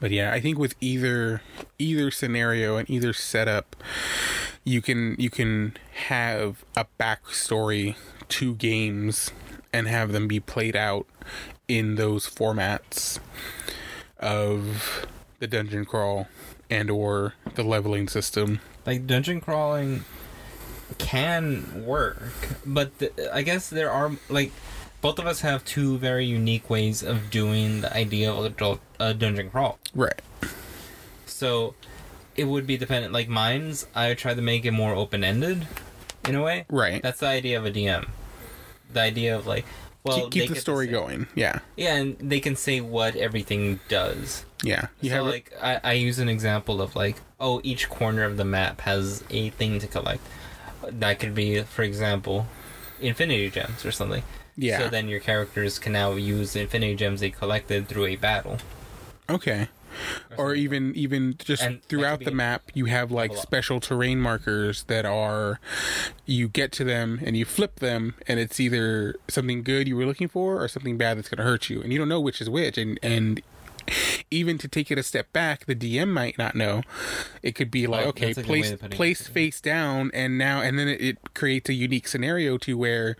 [0.00, 1.42] But yeah, I think with either
[1.78, 3.76] either scenario and either setup,
[4.64, 5.76] you can you can
[6.08, 7.96] have a backstory
[8.28, 9.30] to games
[9.72, 11.06] and have them be played out
[11.68, 13.18] in those formats
[14.20, 15.06] of
[15.40, 16.28] the dungeon crawl
[16.70, 18.60] and or the leveling system.
[18.86, 20.04] like dungeon crawling
[20.98, 22.20] can work
[22.66, 24.52] but th- i guess there are like
[25.00, 29.12] both of us have two very unique ways of doing the idea of adult uh,
[29.12, 30.20] dungeon crawl Right.
[31.26, 31.74] so
[32.36, 35.66] it would be dependent like mine's i try to make it more open-ended
[36.28, 37.02] in a way Right.
[37.02, 38.08] that's the idea of a dm
[38.92, 39.64] the idea of like
[40.04, 41.26] well keep, keep the story going.
[41.34, 41.58] Yeah.
[41.76, 44.86] yeah and they can say what everything does Yeah.
[45.00, 48.36] You so have like I, I use an example of like oh each corner of
[48.36, 50.22] the map has a thing to collect
[50.88, 52.46] that could be for example
[53.00, 54.22] infinity gems or something
[54.56, 54.78] Yeah.
[54.78, 58.58] so then your characters can now use infinity gems they collected through a battle
[59.28, 59.68] Okay.
[60.36, 65.04] Or even even just And throughout the map, you have like special terrain markers that
[65.04, 65.60] are
[66.26, 70.06] you get to them and you flip them, and it's either something good you were
[70.06, 72.40] looking for or something bad that's going to hurt you, and you don't know which
[72.40, 72.78] is which.
[72.78, 73.42] And and
[74.30, 76.82] even to take it a step back, the DM might not know.
[77.42, 78.96] It could be like, Oh, okay, that's a good way place of putting it.
[78.96, 83.16] place face down, and now and then it, it creates a unique scenario to where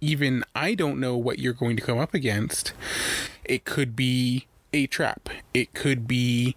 [0.00, 2.72] even I don't know what you're going to come up against.
[3.44, 5.28] It could be a trap.
[5.54, 6.56] It could be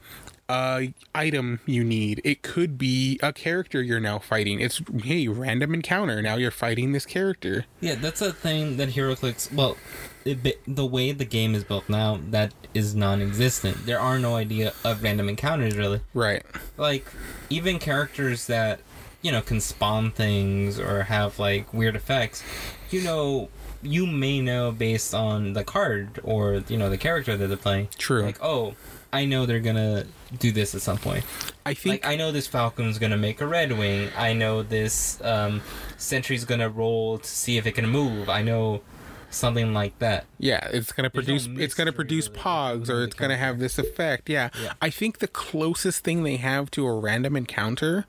[0.49, 2.21] a item you need.
[2.23, 4.59] It could be a character you're now fighting.
[4.59, 6.21] It's hey, random encounter.
[6.21, 7.65] Now you're fighting this character.
[7.81, 9.77] yeah that's a thing that HeroClix well
[10.25, 14.71] it, the way the game is built now that is non-existent there are no idea
[14.85, 16.43] of random encounters really Right.
[16.77, 17.05] like
[17.49, 18.79] even characters that
[19.21, 22.41] you know can spawn things or have like weird effects
[22.89, 23.49] you know
[23.83, 27.87] you may know based on the card or you know the character that they're playing
[27.97, 28.23] True.
[28.23, 28.73] like oh
[29.11, 30.05] i know they're gonna
[30.39, 31.23] do this at some point
[31.65, 35.61] I think like i know this falcon's gonna make a Redwing i know this um
[35.97, 38.81] sentry's gonna roll to see if it can move i know
[39.29, 41.63] something like that Yeah, it's gonna There's no produce.
[41.63, 44.29] it's gonna produce really pogs, or it's gonna have this effect.
[44.29, 44.49] Yeah.
[44.61, 44.73] Yeah.
[44.79, 48.05] I think the closest thing they have to a random encounter,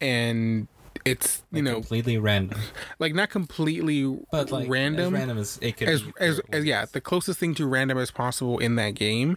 [0.00, 0.66] and
[1.04, 2.58] it's you know completely random
[2.98, 5.06] like not completely but like random.
[5.14, 7.98] as random as it could as, be as, as yeah, the closest thing to random
[7.98, 9.36] as possible in that game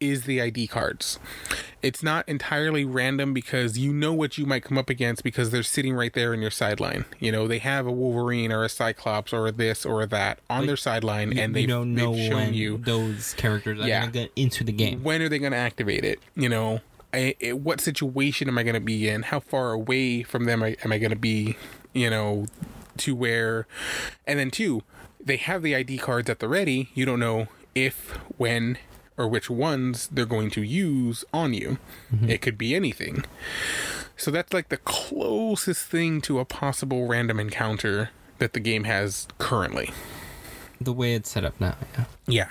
[0.00, 1.18] is the ID cards.
[1.82, 5.62] It's not entirely random because you know what you might come up against because they're
[5.62, 7.04] sitting right there in your sideline.
[7.20, 10.64] You know, they have a Wolverine or a Cyclops or a this or that on
[10.66, 14.00] their sideline, and they don't know when you those characters are Yeah.
[14.00, 15.02] gonna get into the game.
[15.02, 16.80] when are they going to activate it you know
[17.14, 19.22] I, I- what situation am i going to be in?
[19.22, 21.56] How far away from them am i going to be
[21.92, 22.46] you know
[22.98, 23.66] to where?
[24.26, 24.82] And then two
[25.24, 26.90] they have the id cards at the ready.
[26.94, 28.78] You don't know if when
[29.16, 31.78] or which ones they're going to use on you.
[32.12, 32.30] Mm-hmm.
[32.30, 33.24] It could be anything.
[34.16, 39.26] So that's like the closest thing to a possible random encounter that the game has
[39.38, 39.90] currently.
[40.80, 42.04] The way it's set up now, yeah.
[42.26, 42.50] yeah.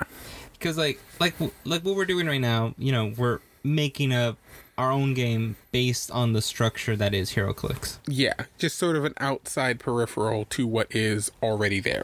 [0.53, 1.35] Because like like
[1.65, 4.35] like what we're doing right now, you know, we're making a
[4.77, 7.97] our own game based on the structure that is HeroClix.
[8.07, 12.03] yeah just sort of an outside peripheral to what is already there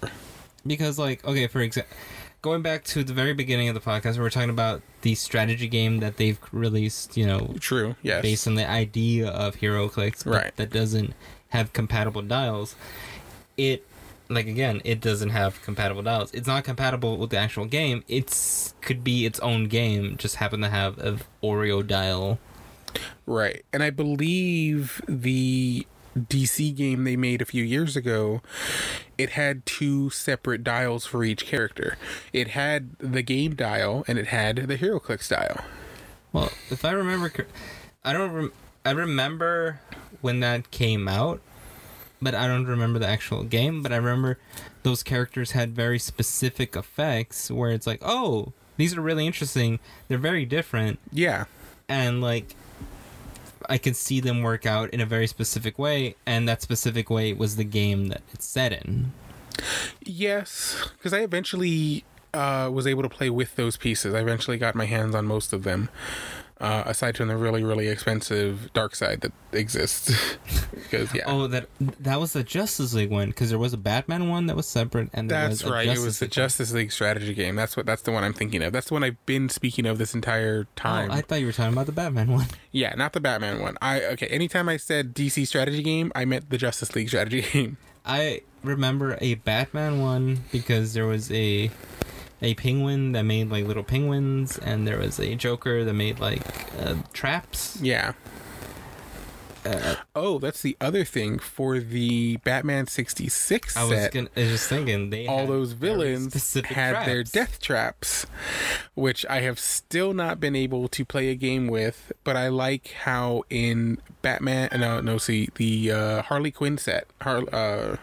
[0.65, 1.95] Because like okay, for example,
[2.41, 5.67] going back to the very beginning of the podcast, we were talking about the strategy
[5.67, 7.95] game that they've released, you know, True.
[8.03, 8.21] Yes.
[8.21, 10.55] based on the idea of HeroClix, but Right.
[10.57, 11.13] that doesn't
[11.49, 12.75] have compatible dials.
[13.57, 13.85] It
[14.29, 16.31] like again, it doesn't have compatible dials.
[16.33, 18.03] It's not compatible with the actual game.
[18.07, 22.39] It's could be its own game, just happen to have a Oreo dial.
[23.25, 23.63] Right.
[23.73, 25.85] And I believe the
[26.17, 28.41] DC game they made a few years ago,
[29.17, 31.97] it had two separate dials for each character.
[32.33, 35.63] It had the game dial and it had the Hero HeroClix dial.
[36.31, 37.31] Well, if I remember,
[38.03, 38.31] I don't.
[38.31, 38.53] Rem-
[38.85, 39.81] I remember
[40.21, 41.41] when that came out,
[42.21, 43.81] but I don't remember the actual game.
[43.83, 44.37] But I remember
[44.83, 49.79] those characters had very specific effects where it's like, oh, these are really interesting.
[50.07, 51.45] They're very different, Yeah.
[51.87, 52.55] and like
[53.67, 57.33] I could see them work out in a very specific way, and that specific way
[57.33, 59.11] was the game that it's set in.
[60.03, 62.03] Yes, because I eventually
[62.33, 64.13] uh, was able to play with those pieces.
[64.13, 65.89] I eventually got my hands on most of them,
[66.59, 70.11] uh, aside from the really, really expensive Darkseid that exists.
[70.89, 71.67] Because yeah, Oh, that
[71.99, 75.09] that was the Justice League one because there was a Batman one that was separate,
[75.13, 75.87] and there that's was right.
[75.87, 76.31] It was the League.
[76.31, 77.55] Justice League strategy game.
[77.55, 77.85] That's what.
[77.85, 78.73] That's the one I'm thinking of.
[78.73, 81.11] That's the one I've been speaking of this entire time.
[81.11, 82.47] Oh, I thought you were talking about the Batman one.
[82.71, 83.77] Yeah, not the Batman one.
[83.83, 84.27] I okay.
[84.27, 87.77] Anytime I said DC strategy game, I meant the Justice League strategy game.
[88.03, 91.69] I remember a Batman one because there was a
[92.41, 96.41] a penguin that made like little penguins, and there was a Joker that made like
[96.79, 97.79] uh, traps.
[97.81, 98.13] Yeah.
[99.65, 104.13] Uh, Oh, that's the other thing for the Batman '66 I was set.
[104.13, 108.25] gonna, I was just thinking they all those villains had their death traps,
[108.95, 112.13] which I have still not been able to play a game with.
[112.23, 117.53] But I like how in Batman, no, no, see the uh, Harley Quinn set, Har-
[117.53, 117.97] uh,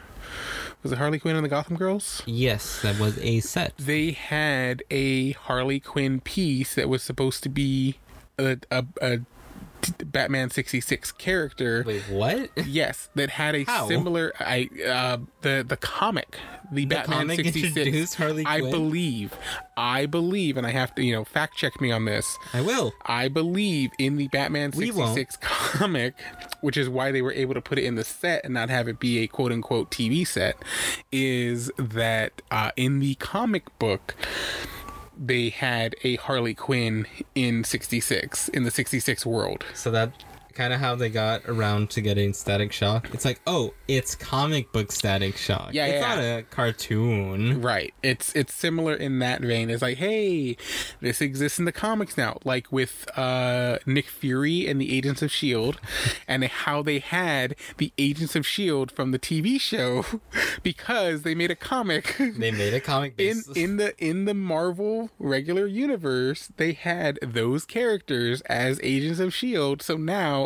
[0.87, 2.22] was it Harley Quinn and the Gotham Girls?
[2.26, 3.72] Yes, that was a set.
[3.76, 7.97] they had a Harley Quinn piece that was supposed to be
[8.39, 9.18] a, a, a
[9.91, 11.84] Batman 66 character.
[11.87, 12.51] Wait, what?
[12.66, 13.89] Yes, that had a How?
[13.89, 16.39] similar I uh the the comic,
[16.72, 17.76] the, Batman comic 66.
[17.76, 18.70] introduced Harley I Quinn?
[18.72, 19.34] believe.
[19.76, 22.37] I believe and I have to, you know, fact check me on this.
[22.53, 22.93] I will.
[23.05, 26.14] I believe in the Batman 66 comic,
[26.61, 28.89] which is why they were able to put it in the set and not have
[28.89, 30.57] it be a quote unquote TV set,
[31.12, 34.14] is that uh, in the comic book,
[35.17, 39.64] they had a Harley Quinn in 66, in the 66 world.
[39.75, 40.12] So that
[40.57, 43.11] kind of how they got around to getting Static Shock.
[43.12, 45.70] It's like, oh, it's comic book Static Shock.
[45.72, 47.61] Yeah, it's yeah, not a cartoon.
[47.61, 47.92] Right.
[48.02, 49.68] It's it's similar in that vein.
[49.70, 50.57] It's like, hey,
[51.00, 55.30] this exists in the comics now, like with uh, Nick Fury and the Agents of
[55.30, 55.78] Shield,
[56.28, 60.04] and how they had the Agents of Shield from the TV show
[60.62, 62.16] because they made a comic.
[62.36, 67.64] They made a comic In in the in the Marvel regular universe, they had those
[67.64, 69.80] characters as Agents of Shield.
[69.80, 70.45] So now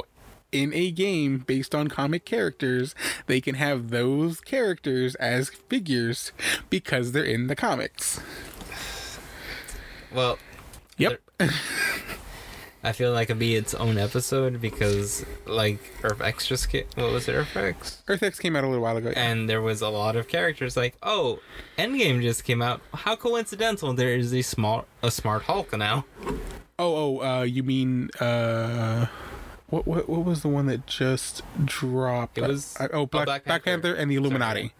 [0.53, 2.95] in a game based on comic characters,
[3.27, 6.33] they can have those characters as figures
[6.69, 8.21] because they're in the comics.
[10.13, 10.39] well,
[10.99, 11.21] Yep.
[12.83, 16.85] I feel like it'd be its own episode because, like, Earth X just came.
[16.95, 18.03] What was it, Earth X?
[18.09, 19.13] Earth X came out a little while ago.
[19.15, 21.41] And there was a lot of characters like, oh,
[21.79, 22.81] Endgame just came out.
[22.95, 23.93] How coincidental!
[23.93, 26.07] There is a small, a smart Hulk now.
[26.79, 29.07] Oh, oh, uh, you mean uh,
[29.71, 32.37] what, what, what was the one that just dropped?
[32.39, 33.89] It was- Uh, oh, Black, Black Black, Panther.
[33.89, 33.95] Panther.
[34.01, 34.73] and the Illuminati.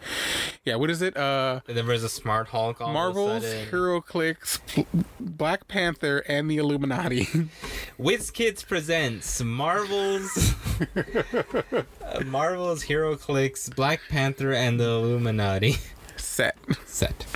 [0.65, 1.17] Yeah, what is it?
[1.17, 2.81] Uh, There was a smart Hulk.
[2.81, 4.85] Marvel's HeroClix,
[5.19, 7.25] Black Panther, and the Illuminati.
[7.99, 10.55] WizKids presents Marvel's
[12.25, 15.77] Marvel's HeroClix, Black Panther, and the Illuminati
[16.17, 16.57] Set.
[16.87, 17.27] set.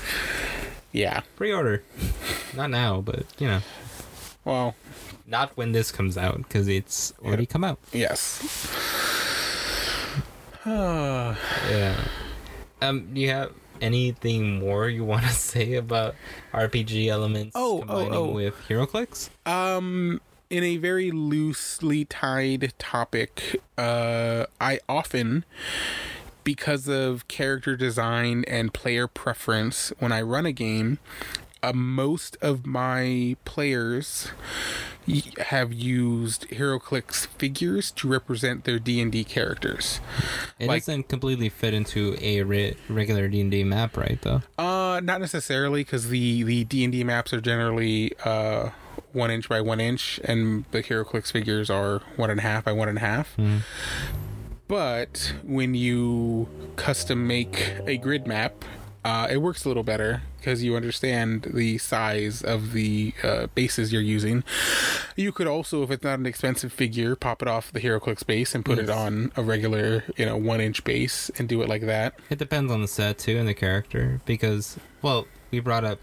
[0.92, 1.20] Yeah.
[1.36, 1.82] Pre-order.
[2.54, 3.60] Not now, but you know,
[4.44, 4.74] Well,
[5.26, 7.78] not when this comes out because it's already come out.
[7.92, 8.42] yes.
[10.64, 11.34] Uh,
[11.70, 11.96] Yeah.
[12.82, 16.14] Um, do you have anything more you want to say about
[16.52, 18.30] RPG elements Oh, oh, combining oh.
[18.30, 19.30] with HeroClix?
[19.46, 20.20] Um,
[20.50, 25.44] in a very loosely tied topic, uh, I often,
[26.44, 30.98] because of character design and player preference, when I run a game,
[31.68, 34.28] uh, most of my players
[35.48, 40.00] have used HeroClix figures to represent their D and D characters.
[40.58, 44.18] It Like- doesn't completely fit into a re- regular D and D map, right?
[44.22, 44.42] Though.
[44.58, 48.70] Uh, not necessarily, because the the D and D maps are generally uh
[49.12, 52.72] one inch by one inch, and the HeroClix figures are one and a half by
[52.72, 53.36] one and a half.
[54.66, 58.64] But when you custom make a grid map,
[59.04, 63.92] uh, it works a little better because you understand the size of the uh, bases
[63.92, 64.42] you're using.
[65.16, 68.54] You could also, if it's not an expensive figure, pop it off the HeroClix base
[68.54, 71.82] and put it on a regular, you know, one inch base and do it like
[71.82, 72.14] that.
[72.30, 76.00] It depends on the set too and the character because, well, we brought up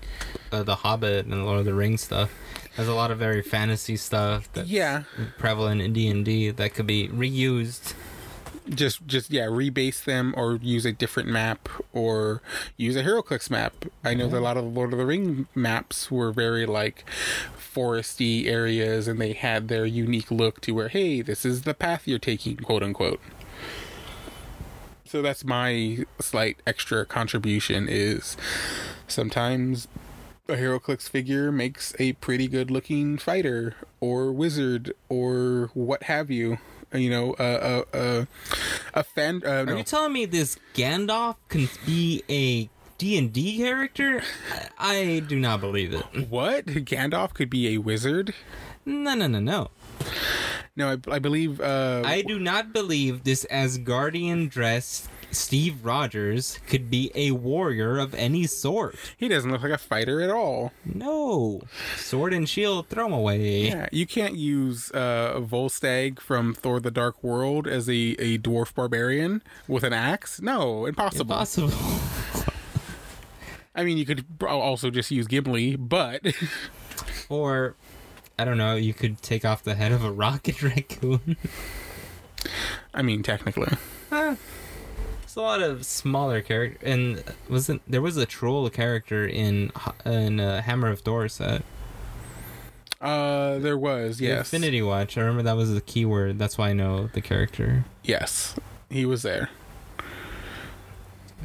[0.51, 2.31] uh, the Hobbit and Lord of the Rings stuff.
[2.77, 5.03] There's a lot of very fantasy stuff that's Yeah.
[5.37, 7.93] prevalent in D and D that could be reused.
[8.69, 12.41] Just just yeah rebase them or use a different map or
[12.77, 13.73] use a HeroClix map.
[14.03, 17.05] I know that a lot of the Lord of the Ring maps were very like
[17.57, 22.07] foresty areas and they had their unique look to where hey this is the path
[22.07, 23.19] you're taking quote unquote.
[25.05, 28.37] So that's my slight extra contribution is
[29.07, 29.89] sometimes
[30.47, 36.59] a HeroClix figure makes a pretty good looking fighter or wizard or what have you.
[36.93, 38.27] You know, a a a,
[38.93, 39.41] a fan.
[39.45, 44.21] Uh, Are no, you telling me this Gandalf can be a D&D character?
[44.77, 46.29] I, I do not believe it.
[46.29, 48.33] what Gandalf could be a wizard?
[48.85, 49.69] No, no, no, no.
[50.75, 51.59] No, I, I believe.
[51.59, 58.13] Uh, I do not believe this Asgardian dressed Steve Rogers could be a warrior of
[58.13, 58.95] any sort.
[59.17, 60.71] he doesn't look like a fighter at all.
[60.85, 61.61] No.
[61.95, 63.67] Sword and shield, throw him away.
[63.67, 68.73] Yeah, you can't use uh, Volstagg from Thor: The Dark World as a, a dwarf
[68.75, 70.41] barbarian with an axe.
[70.41, 71.33] No, impossible.
[71.33, 71.71] Impossible.
[73.73, 76.21] I mean, you could also just use Gimli, but
[77.29, 77.75] or,
[78.37, 81.37] I don't know, you could take off the head of a rocket raccoon.
[82.93, 83.77] I mean, technically.
[85.31, 89.71] It's a lot of smaller character, and wasn't there was a troll character in
[90.05, 91.63] in uh, Hammer of Thor set.
[92.99, 95.17] Uh, there was The yes, Infinity Watch.
[95.17, 96.37] I remember that was the keyword.
[96.37, 97.85] That's why I know the character.
[98.03, 98.57] yes,
[98.89, 99.49] he was there.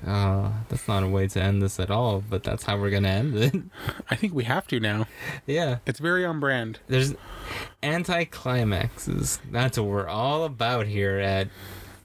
[0.05, 3.07] Uh, that's not a way to end this at all, but that's how we're gonna
[3.07, 3.55] end it.
[4.11, 5.07] I think we have to now.
[5.47, 5.78] yeah.
[5.87, 6.80] It's very on brand.
[6.89, 7.14] There's
[7.84, 9.39] anti-climaxes.
[9.49, 11.47] That's what we're all about here at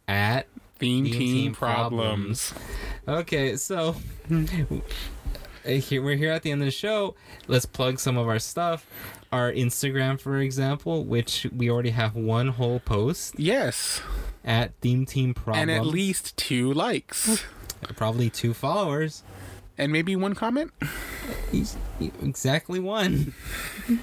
[0.08, 0.46] at
[0.82, 2.54] Theme, Theme team, team problems.
[3.08, 3.96] Okay, so
[5.66, 7.16] here we're here at the end of the show.
[7.48, 8.86] Let's plug some of our stuff.
[9.32, 14.02] Our Instagram, for example, which we already have one whole post Yes,
[14.44, 17.44] at Theme Team Problems, and at least two likes,
[17.96, 19.24] probably two followers.
[19.78, 20.72] and maybe one comment.
[22.22, 23.34] Exactly one.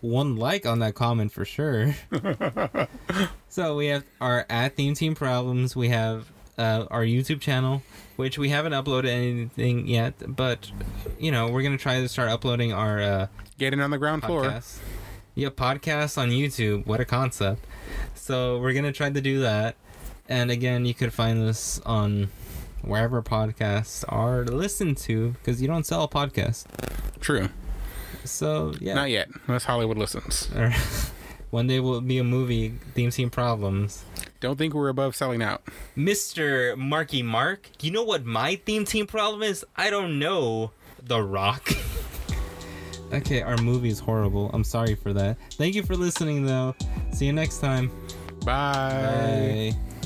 [0.00, 1.94] one like on that comment for sure.
[3.48, 5.74] so we have our at Theme Team Problems.
[5.74, 7.82] We have uh, our YouTube channel,
[8.16, 10.70] which we haven't uploaded anything yet, but
[11.18, 13.26] you know we're gonna try to start uploading our uh,
[13.58, 14.44] Get in on the ground floor.
[14.44, 14.78] podcast.
[15.34, 16.86] Yeah, podcast on YouTube.
[16.86, 17.64] What a concept!
[18.14, 19.76] So we're gonna try to do that,
[20.28, 22.30] and again, you could find this on
[22.82, 26.66] wherever podcasts are listened to because you don't sell a podcast.
[27.20, 27.48] True.
[28.30, 30.48] So yeah, Not yet, unless Hollywood listens.
[31.50, 34.04] One day will be a movie theme team problems.
[34.40, 35.62] Don't think we're above selling out.
[35.96, 36.76] Mr.
[36.76, 39.64] Marky Mark, you know what my theme team problem is?
[39.74, 40.72] I don't know.
[41.02, 41.70] The Rock.
[43.14, 44.50] okay, our movie is horrible.
[44.52, 45.38] I'm sorry for that.
[45.52, 46.74] Thank you for listening though.
[47.12, 47.90] See you next time.
[48.44, 49.74] Bye.
[49.74, 49.97] Bye.